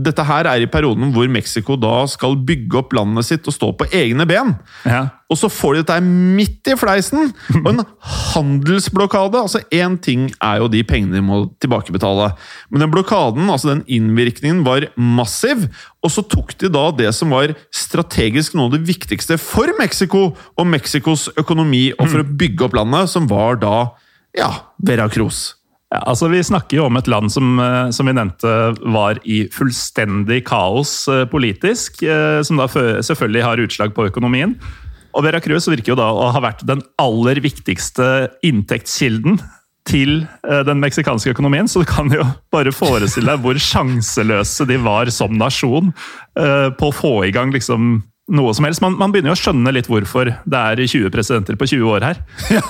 dette 0.00 0.22
her 0.28 0.46
er 0.46 0.62
i 0.62 0.68
perioden 0.70 1.10
hvor 1.14 1.26
Mexico 1.32 1.74
da 1.80 2.04
skal 2.08 2.36
bygge 2.46 2.78
opp 2.78 2.94
landet 2.94 3.26
sitt 3.26 3.48
og 3.50 3.56
stå 3.56 3.70
på 3.74 3.88
egne 3.96 4.26
ben. 4.30 4.52
Ja. 4.86 5.08
Og 5.30 5.38
så 5.38 5.50
får 5.50 5.74
de 5.74 5.82
dette 5.82 5.98
midt 6.06 6.70
i 6.70 6.76
fleisen! 6.78 7.32
Og 7.60 7.68
en 7.72 7.82
handelsblokade! 8.30 9.42
altså 9.42 9.62
Én 9.74 9.98
ting 10.02 10.28
er 10.38 10.62
jo 10.62 10.70
de 10.70 10.84
pengene 10.86 11.18
de 11.18 11.24
må 11.26 11.42
tilbakebetale, 11.62 12.30
men 12.70 12.86
den 12.86 12.94
blokaden, 12.94 13.50
altså 13.50 13.72
den 13.72 13.84
innvirkningen, 13.90 14.64
var 14.66 14.86
massiv. 14.94 15.68
Og 16.06 16.14
så 16.14 16.22
tok 16.22 16.54
de 16.62 16.70
da 16.72 16.88
det 16.94 17.10
som 17.16 17.34
var 17.34 17.54
strategisk 17.74 18.54
noe 18.54 18.70
av 18.70 18.78
det 18.78 18.84
viktigste 18.86 19.38
for 19.42 19.70
Mexico 19.82 20.28
og 20.30 20.66
Mexicos 20.70 21.28
økonomi, 21.38 21.88
og 21.98 22.06
for 22.06 22.22
å 22.22 22.30
bygge 22.42 22.68
opp 22.68 22.78
landet, 22.78 23.10
som 23.10 23.26
var 23.30 23.58
da 23.62 23.88
ja, 24.38 24.52
Veracruz. 24.78 25.59
Ja, 25.90 26.04
altså 26.06 26.28
Vi 26.30 26.42
snakker 26.46 26.78
jo 26.78 26.86
om 26.86 26.98
et 27.00 27.08
land 27.10 27.32
som, 27.34 27.58
eh, 27.58 27.90
som 27.90 28.06
vi 28.06 28.14
nevnte 28.14 28.50
var 28.94 29.18
i 29.26 29.42
fullstendig 29.50 30.44
kaos 30.46 31.08
eh, 31.10 31.24
politisk, 31.26 32.04
eh, 32.06 32.42
som 32.46 32.60
da 32.60 32.68
selvfølgelig 32.70 33.42
har 33.42 33.62
utslag 33.64 33.94
på 33.96 34.06
økonomien. 34.06 34.54
Og 35.10 35.24
Vera 35.26 35.40
Cruz 35.42 35.66
virker 35.66 35.92
jo 35.92 35.98
da 35.98 36.12
å 36.14 36.28
ha 36.30 36.42
vært 36.44 36.62
den 36.68 36.84
aller 37.02 37.40
viktigste 37.42 38.30
inntektskilden 38.46 39.40
til 39.90 40.20
den 40.46 40.78
meksikanske 40.78 41.32
økonomien, 41.32 41.66
så 41.66 41.80
du 41.82 41.88
kan 41.88 42.06
jo 42.12 42.22
bare 42.52 42.70
forestille 42.70 43.32
deg 43.32 43.42
hvor 43.42 43.58
sjanseløse 43.58 44.66
de 44.68 44.76
var 44.78 45.10
som 45.10 45.32
nasjon 45.34 45.88
på 46.36 46.90
å 46.90 46.94
få 46.94 47.14
i 47.26 47.32
gang 47.34 47.50
liksom 47.50 47.96
noe 48.30 48.54
som 48.54 48.68
helst. 48.68 48.84
Man, 48.84 48.94
man 49.00 49.10
begynner 49.10 49.32
jo 49.32 49.38
å 49.38 49.40
skjønne 49.40 49.72
litt 49.74 49.90
hvorfor 49.90 50.30
det 50.30 50.60
er 50.60 50.84
20 50.84 51.10
presidenter 51.10 51.58
på 51.58 51.66
20 51.72 51.94
år 51.96 52.06
her. 52.06 52.22
Ja, 52.60 52.62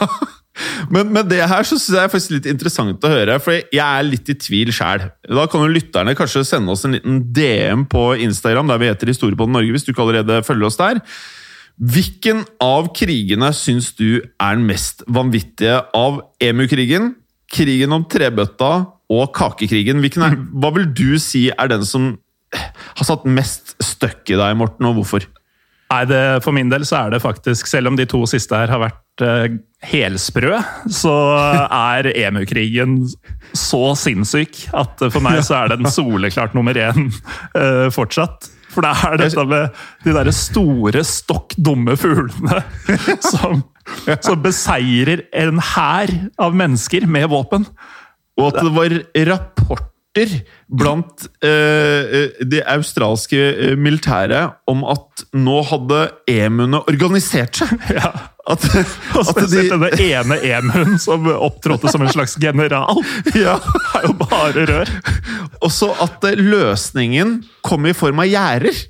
men 0.91 1.13
med 1.15 1.29
det 1.31 1.41
her 1.47 1.67
så 1.67 1.79
synes 1.79 1.97
jeg 1.97 2.13
faktisk 2.13 2.35
litt 2.35 2.49
interessant 2.51 3.05
å 3.07 3.13
høre, 3.13 3.39
for 3.43 3.55
jeg 3.55 3.81
er 3.81 4.07
litt 4.07 4.29
i 4.33 4.37
tvil 4.39 4.73
sjæl. 4.75 5.07
Da 5.31 5.47
kan 5.51 5.63
jo 5.65 5.71
lytterne 5.71 6.17
kanskje 6.19 6.43
sende 6.49 6.75
oss 6.75 6.85
en 6.87 6.97
liten 6.97 7.21
DM 7.37 7.87
på 7.91 8.11
Instagram, 8.27 8.71
der 8.71 8.81
vi 8.83 8.91
heter 8.91 9.13
Historiepodden 9.13 9.55
Norge, 9.57 9.71
hvis 9.75 9.87
du 9.87 9.93
ikke 9.93 10.05
allerede 10.05 10.41
følger 10.47 10.69
oss 10.69 10.81
der. 10.81 11.01
Hvilken 11.81 12.43
av 12.61 12.91
krigene 12.97 13.53
syns 13.57 13.93
du 13.97 14.21
er 14.21 14.59
den 14.59 14.67
mest 14.69 15.05
vanvittige 15.09 15.79
av 15.97 16.21
EMU-krigen, 16.43 17.15
krigen 17.51 17.95
om 17.97 18.05
trebøtta 18.11 18.73
og 19.11 19.31
kakekrigen? 19.37 20.03
Er, 20.05 20.37
hva 20.61 20.75
vil 20.77 20.91
du 20.93 21.15
si 21.23 21.49
er 21.55 21.71
den 21.73 21.87
som 21.89 22.13
har 22.99 23.07
satt 23.07 23.25
mest 23.31 23.77
støkk 23.81 24.35
i 24.35 24.41
deg, 24.41 24.59
Morten, 24.59 24.91
og 24.91 24.99
hvorfor? 24.99 25.25
Nei, 25.91 26.05
det, 26.07 26.21
For 26.45 26.55
min 26.55 26.71
del 26.71 26.85
så 26.87 27.05
er 27.05 27.15
det 27.15 27.23
faktisk, 27.23 27.71
selv 27.71 27.91
om 27.91 27.97
de 27.99 28.07
to 28.11 28.23
siste 28.31 28.59
her 28.59 28.71
har 28.71 28.83
vært 28.83 29.01
helsprø, 29.81 30.59
så 30.93 31.15
er 31.67 32.11
EMU-krigen 32.13 33.03
så 33.57 33.83
sinnssyk 33.99 34.67
at 34.77 35.05
for 35.09 35.25
meg 35.25 35.41
så 35.47 35.63
er 35.63 35.75
den 35.75 35.89
soleklart 35.91 36.57
nummer 36.57 36.77
én 36.77 37.09
uh, 37.57 37.89
fortsatt. 37.95 38.51
For 38.71 38.87
det 38.87 38.91
er 39.03 39.17
dette 39.19 39.45
med 39.51 39.81
de 40.05 40.13
derre 40.15 40.35
store, 40.35 41.03
stokk 41.07 41.57
dumme 41.59 41.97
fuglene 41.99 42.61
som, 43.33 43.65
som 44.23 44.45
beseirer 44.45 45.25
en 45.35 45.59
hær 45.73 46.13
av 46.39 46.55
mennesker 46.55 47.09
med 47.11 47.27
våpen. 47.33 47.67
Og 48.39 48.53
at 48.53 48.61
det 48.63 48.71
var 48.77 48.95
rapport 49.33 49.90
blant 50.67 51.27
eh, 51.45 52.31
det 52.43 52.65
australske 52.67 53.39
eh, 53.39 53.77
militæret 53.79 54.57
om 54.67 54.83
at 54.91 55.25
nå 55.37 55.61
hadde 55.71 56.01
emuene 56.31 56.83
organisert 56.91 57.63
seg. 57.63 57.77
Ja. 58.01 58.11
At, 58.51 58.65
og 59.19 59.27
spesielt 59.29 59.71
de, 59.71 59.77
denne 59.79 59.91
ene 60.03 60.39
emuen 60.57 60.97
som 60.99 61.29
opptrådte 61.31 61.93
som 61.93 62.03
en 62.03 62.11
slags 62.11 62.37
general. 62.41 62.99
Ja. 63.37 63.59
Det 63.63 64.01
er 64.01 64.09
jo 64.09 64.15
bare 64.19 64.65
rør. 64.71 64.95
Også 65.63 65.93
at 66.03 66.25
eh, 66.27 66.41
løsningen 66.41 67.41
kom 67.67 67.87
i 67.87 67.95
form 67.95 68.25
av 68.25 68.31
gjerder. 68.31 68.81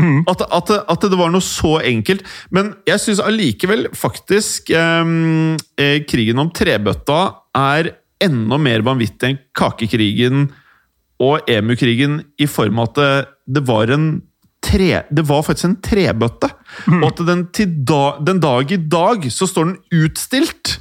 Mm. 0.00 0.22
At, 0.30 0.46
at, 0.48 0.72
at, 0.88 1.04
det 1.12 1.18
var 1.18 1.28
noe 1.32 1.44
så 1.44 1.76
enkelt. 1.84 2.24
Men 2.54 2.72
jeg 2.88 3.02
syns 3.02 3.20
allikevel 3.20 3.90
faktisk 3.92 4.72
ehm, 4.72 5.58
eh, 5.76 5.98
krigen 6.08 6.40
om 6.40 6.48
trebøtta 6.56 7.20
er 7.58 7.92
enda 8.20 8.56
mer 8.60 8.84
vanvittig 8.86 9.28
enn 9.28 9.40
kakekrigen 9.56 10.48
og 11.20 11.50
EMU-krigen 11.50 12.20
i 12.40 12.48
form 12.48 12.80
av 12.80 12.90
at 12.90 13.30
det, 13.44 13.62
var 13.68 13.92
en 13.92 14.06
tre, 14.64 15.02
det 15.12 15.24
var 15.28 15.44
faktisk 15.44 15.68
en 15.68 15.80
trebøtte. 15.84 16.48
Mm. 16.86 17.02
Og 17.02 17.08
at 17.10 17.24
den, 17.28 17.46
da, 17.88 18.04
den 18.24 18.40
dag 18.42 18.72
i 18.72 18.80
dag 18.80 19.26
så 19.32 19.48
står 19.48 19.70
den 19.70 20.04
utstilt 20.04 20.78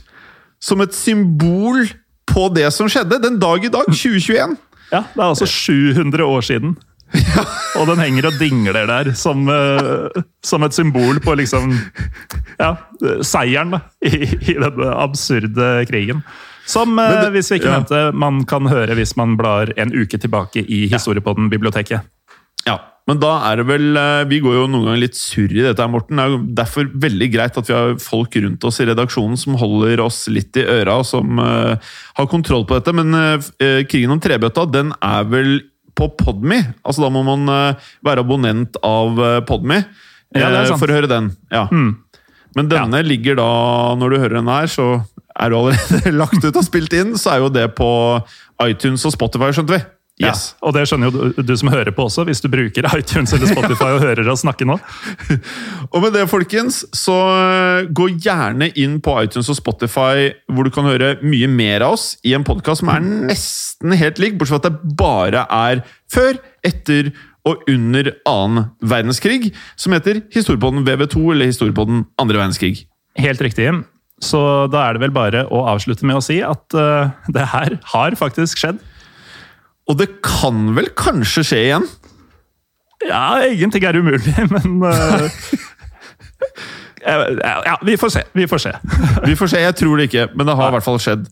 som 0.64 0.84
et 0.84 0.96
symbol 0.96 1.88
på 2.30 2.50
det 2.56 2.68
som 2.76 2.90
skjedde. 2.92 3.22
Den 3.24 3.40
dag 3.42 3.66
i 3.66 3.72
dag, 3.74 3.90
2021. 3.92 4.56
Ja, 4.90 5.04
det 5.14 5.22
er 5.22 5.28
altså 5.28 5.48
700 5.50 6.26
år 6.26 6.46
siden. 6.46 6.78
Ja. 7.10 7.42
Og 7.80 7.88
den 7.90 8.02
henger 8.04 8.28
og 8.30 8.36
dingler 8.38 8.86
der 8.86 9.08
som, 9.18 9.48
uh, 9.50 10.14
som 10.46 10.62
et 10.66 10.76
symbol 10.78 11.18
på 11.24 11.34
liksom 11.40 11.72
Ja, 12.60 12.76
seieren 13.26 13.74
da, 13.74 13.80
i, 14.06 14.28
i 14.52 14.56
denne 14.60 14.92
absurde 14.94 15.72
krigen. 15.90 16.22
Som 16.70 16.96
det, 17.00 17.10
eh, 17.26 17.34
hvis 17.34 17.50
vi 17.52 17.60
ikke 17.60 17.72
ja. 17.72 17.82
mente, 17.82 18.04
man 18.14 18.44
kan 18.50 18.70
høre 18.70 18.98
hvis 19.00 19.16
man 19.20 19.36
blar 19.40 19.74
en 19.80 19.94
uke 19.96 20.20
tilbake 20.22 20.62
i 20.62 20.86
Historiepodden-biblioteket. 20.92 22.06
Ja, 22.68 22.78
men 23.10 23.22
da 23.22 23.32
er 23.48 23.62
det 23.62 23.66
vel 23.70 23.98
eh, 23.98 24.26
Vi 24.30 24.42
går 24.44 24.58
jo 24.58 24.66
noen 24.70 24.86
ganger 24.86 25.02
litt 25.02 25.18
surr 25.18 25.54
i 25.56 25.64
dette, 25.66 25.88
Morten. 25.90 26.20
Det 26.20 26.26
er 26.26 26.34
jo 26.34 26.42
derfor 26.60 26.90
veldig 27.08 27.30
greit 27.34 27.58
at 27.58 27.70
vi 27.70 27.78
har 27.78 27.96
folk 28.04 28.38
rundt 28.44 28.68
oss 28.70 28.80
i 28.84 28.90
redaksjonen 28.90 29.40
som 29.40 29.58
holder 29.60 30.04
oss 30.04 30.22
litt 30.32 30.60
i 30.60 30.68
øra, 30.68 31.00
og 31.02 31.08
som 31.10 31.42
uh, 31.42 31.74
har 32.20 32.30
kontroll 32.30 32.68
på 32.70 32.78
dette. 32.78 32.94
Men 32.96 33.16
uh, 33.16 33.50
krigen 33.90 34.14
om 34.14 34.22
trebøtta, 34.22 34.68
den 34.70 34.94
er 35.02 35.26
vel 35.32 35.56
på 35.98 36.12
Podme? 36.20 36.62
Altså 36.86 37.04
da 37.04 37.10
må 37.12 37.26
man 37.28 37.50
uh, 37.50 37.90
være 38.06 38.24
abonnent 38.24 38.78
av 38.86 39.18
Podme 39.50 39.82
ja, 40.38 40.52
for 40.76 40.86
å 40.86 41.00
høre 41.00 41.10
den. 41.10 41.32
Ja. 41.50 41.66
Mm. 41.74 41.96
Men 42.58 42.70
denne 42.70 43.02
ja. 43.02 43.06
ligger 43.06 43.40
da, 43.40 43.50
når 43.98 44.14
du 44.14 44.20
hører 44.22 44.38
den 44.38 44.52
her, 44.52 44.70
så 44.70 45.00
er 45.40 45.52
du 45.52 45.60
allerede 45.60 46.18
lagt 46.22 46.44
ut 46.44 46.56
og 46.56 46.66
spilt 46.66 46.96
inn, 46.98 47.16
så 47.20 47.36
er 47.36 47.46
jo 47.46 47.54
det 47.54 47.70
på 47.78 47.92
iTunes 48.66 49.06
og 49.08 49.16
Spotify, 49.16 49.54
skjønte 49.56 49.78
vi. 49.78 49.86
Yes. 50.20 50.50
Ja, 50.52 50.68
og 50.68 50.74
det 50.76 50.82
skjønner 50.90 51.08
jo 51.08 51.30
du, 51.32 51.38
du, 51.48 51.54
som 51.56 51.70
hører 51.72 51.94
på 51.96 52.04
også, 52.10 52.26
hvis 52.28 52.42
du 52.44 52.50
bruker 52.52 52.84
iTunes 52.98 53.32
eller 53.32 53.48
Spotify 53.48 53.94
og 53.96 54.04
hører 54.04 54.28
oss 54.28 54.44
snakke 54.44 54.68
nå. 54.68 54.76
og 55.94 56.04
med 56.04 56.12
det, 56.18 56.26
folkens, 56.28 56.82
så 56.92 57.16
eh, 57.38 57.88
gå 57.96 58.10
gjerne 58.18 58.68
inn 58.76 58.98
på 59.04 59.16
iTunes 59.24 59.48
og 59.54 59.56
Spotify, 59.62 60.34
hvor 60.52 60.68
du 60.68 60.74
kan 60.76 60.90
høre 60.90 61.14
mye 61.24 61.48
mer 61.48 61.88
av 61.88 61.96
oss 61.96 62.10
i 62.28 62.36
en 62.36 62.44
podkast 62.48 62.84
som 62.84 62.92
er 62.92 63.06
nesten 63.32 63.96
helt 63.96 64.20
lik, 64.20 64.36
bortsett 64.36 64.60
fra 64.60 64.62
at 64.66 64.68
det 64.68 64.98
bare 65.00 65.46
er 65.56 65.86
før, 66.12 66.42
etter 66.68 67.14
og 67.48 67.64
under 67.72 68.12
annen 68.28 68.68
verdenskrig, 68.84 69.54
som 69.80 69.96
heter 69.96 70.20
Historiepodden 70.36 70.84
VV2 70.84 71.24
eller 71.32 71.48
Historiepodden 71.48 72.04
andre 72.20 72.42
verdenskrig. 72.42 72.84
Helt 73.20 73.40
riktig. 73.42 73.72
Så 74.24 74.40
da 74.72 74.84
er 74.86 74.96
det 74.96 75.04
vel 75.06 75.16
bare 75.16 75.46
å 75.48 75.64
avslutte 75.72 76.08
med 76.08 76.20
å 76.20 76.24
si 76.24 76.40
at 76.44 76.76
uh, 76.76 77.12
det 77.32 77.46
her 77.54 77.78
har 77.94 78.18
faktisk 78.20 78.60
skjedd. 78.62 78.82
Og 79.90 79.98
det 80.02 80.10
kan 80.26 80.76
vel 80.78 80.92
kanskje 80.98 81.46
skje 81.48 81.62
igjen? 81.70 81.88
Ja, 83.08 83.40
ingenting 83.48 83.86
er 83.88 83.96
umulig, 83.96 84.36
men 84.56 84.84
uh, 84.84 85.30
Ja, 87.00 87.78
vi 87.86 87.96
får 87.98 88.12
se. 88.18 88.26
Vi 88.36 88.48
får 88.48 88.66
se. 88.66 88.76
vi 89.30 89.40
får 89.40 89.54
se. 89.56 89.64
Jeg 89.64 89.80
tror 89.80 89.98
det 89.98 90.10
ikke, 90.12 90.28
men 90.36 90.50
det 90.50 90.60
har 90.60 90.72
i 90.72 90.78
hvert 90.78 90.88
fall 90.88 91.02
skjedd. 91.02 91.26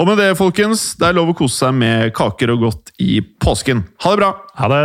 Og 0.00 0.08
med 0.08 0.16
det, 0.22 0.30
folkens, 0.38 0.94
det 0.96 1.10
er 1.10 1.18
lov 1.18 1.34
å 1.34 1.36
kose 1.36 1.66
seg 1.66 1.74
med 1.76 2.14
kaker 2.16 2.54
og 2.54 2.62
godt 2.68 2.94
i 3.02 3.18
påsken. 3.20 3.82
Ha 4.04 4.14
det 4.14 4.22
bra! 4.22 4.30
Ha 4.56 4.70
det! 4.72 4.84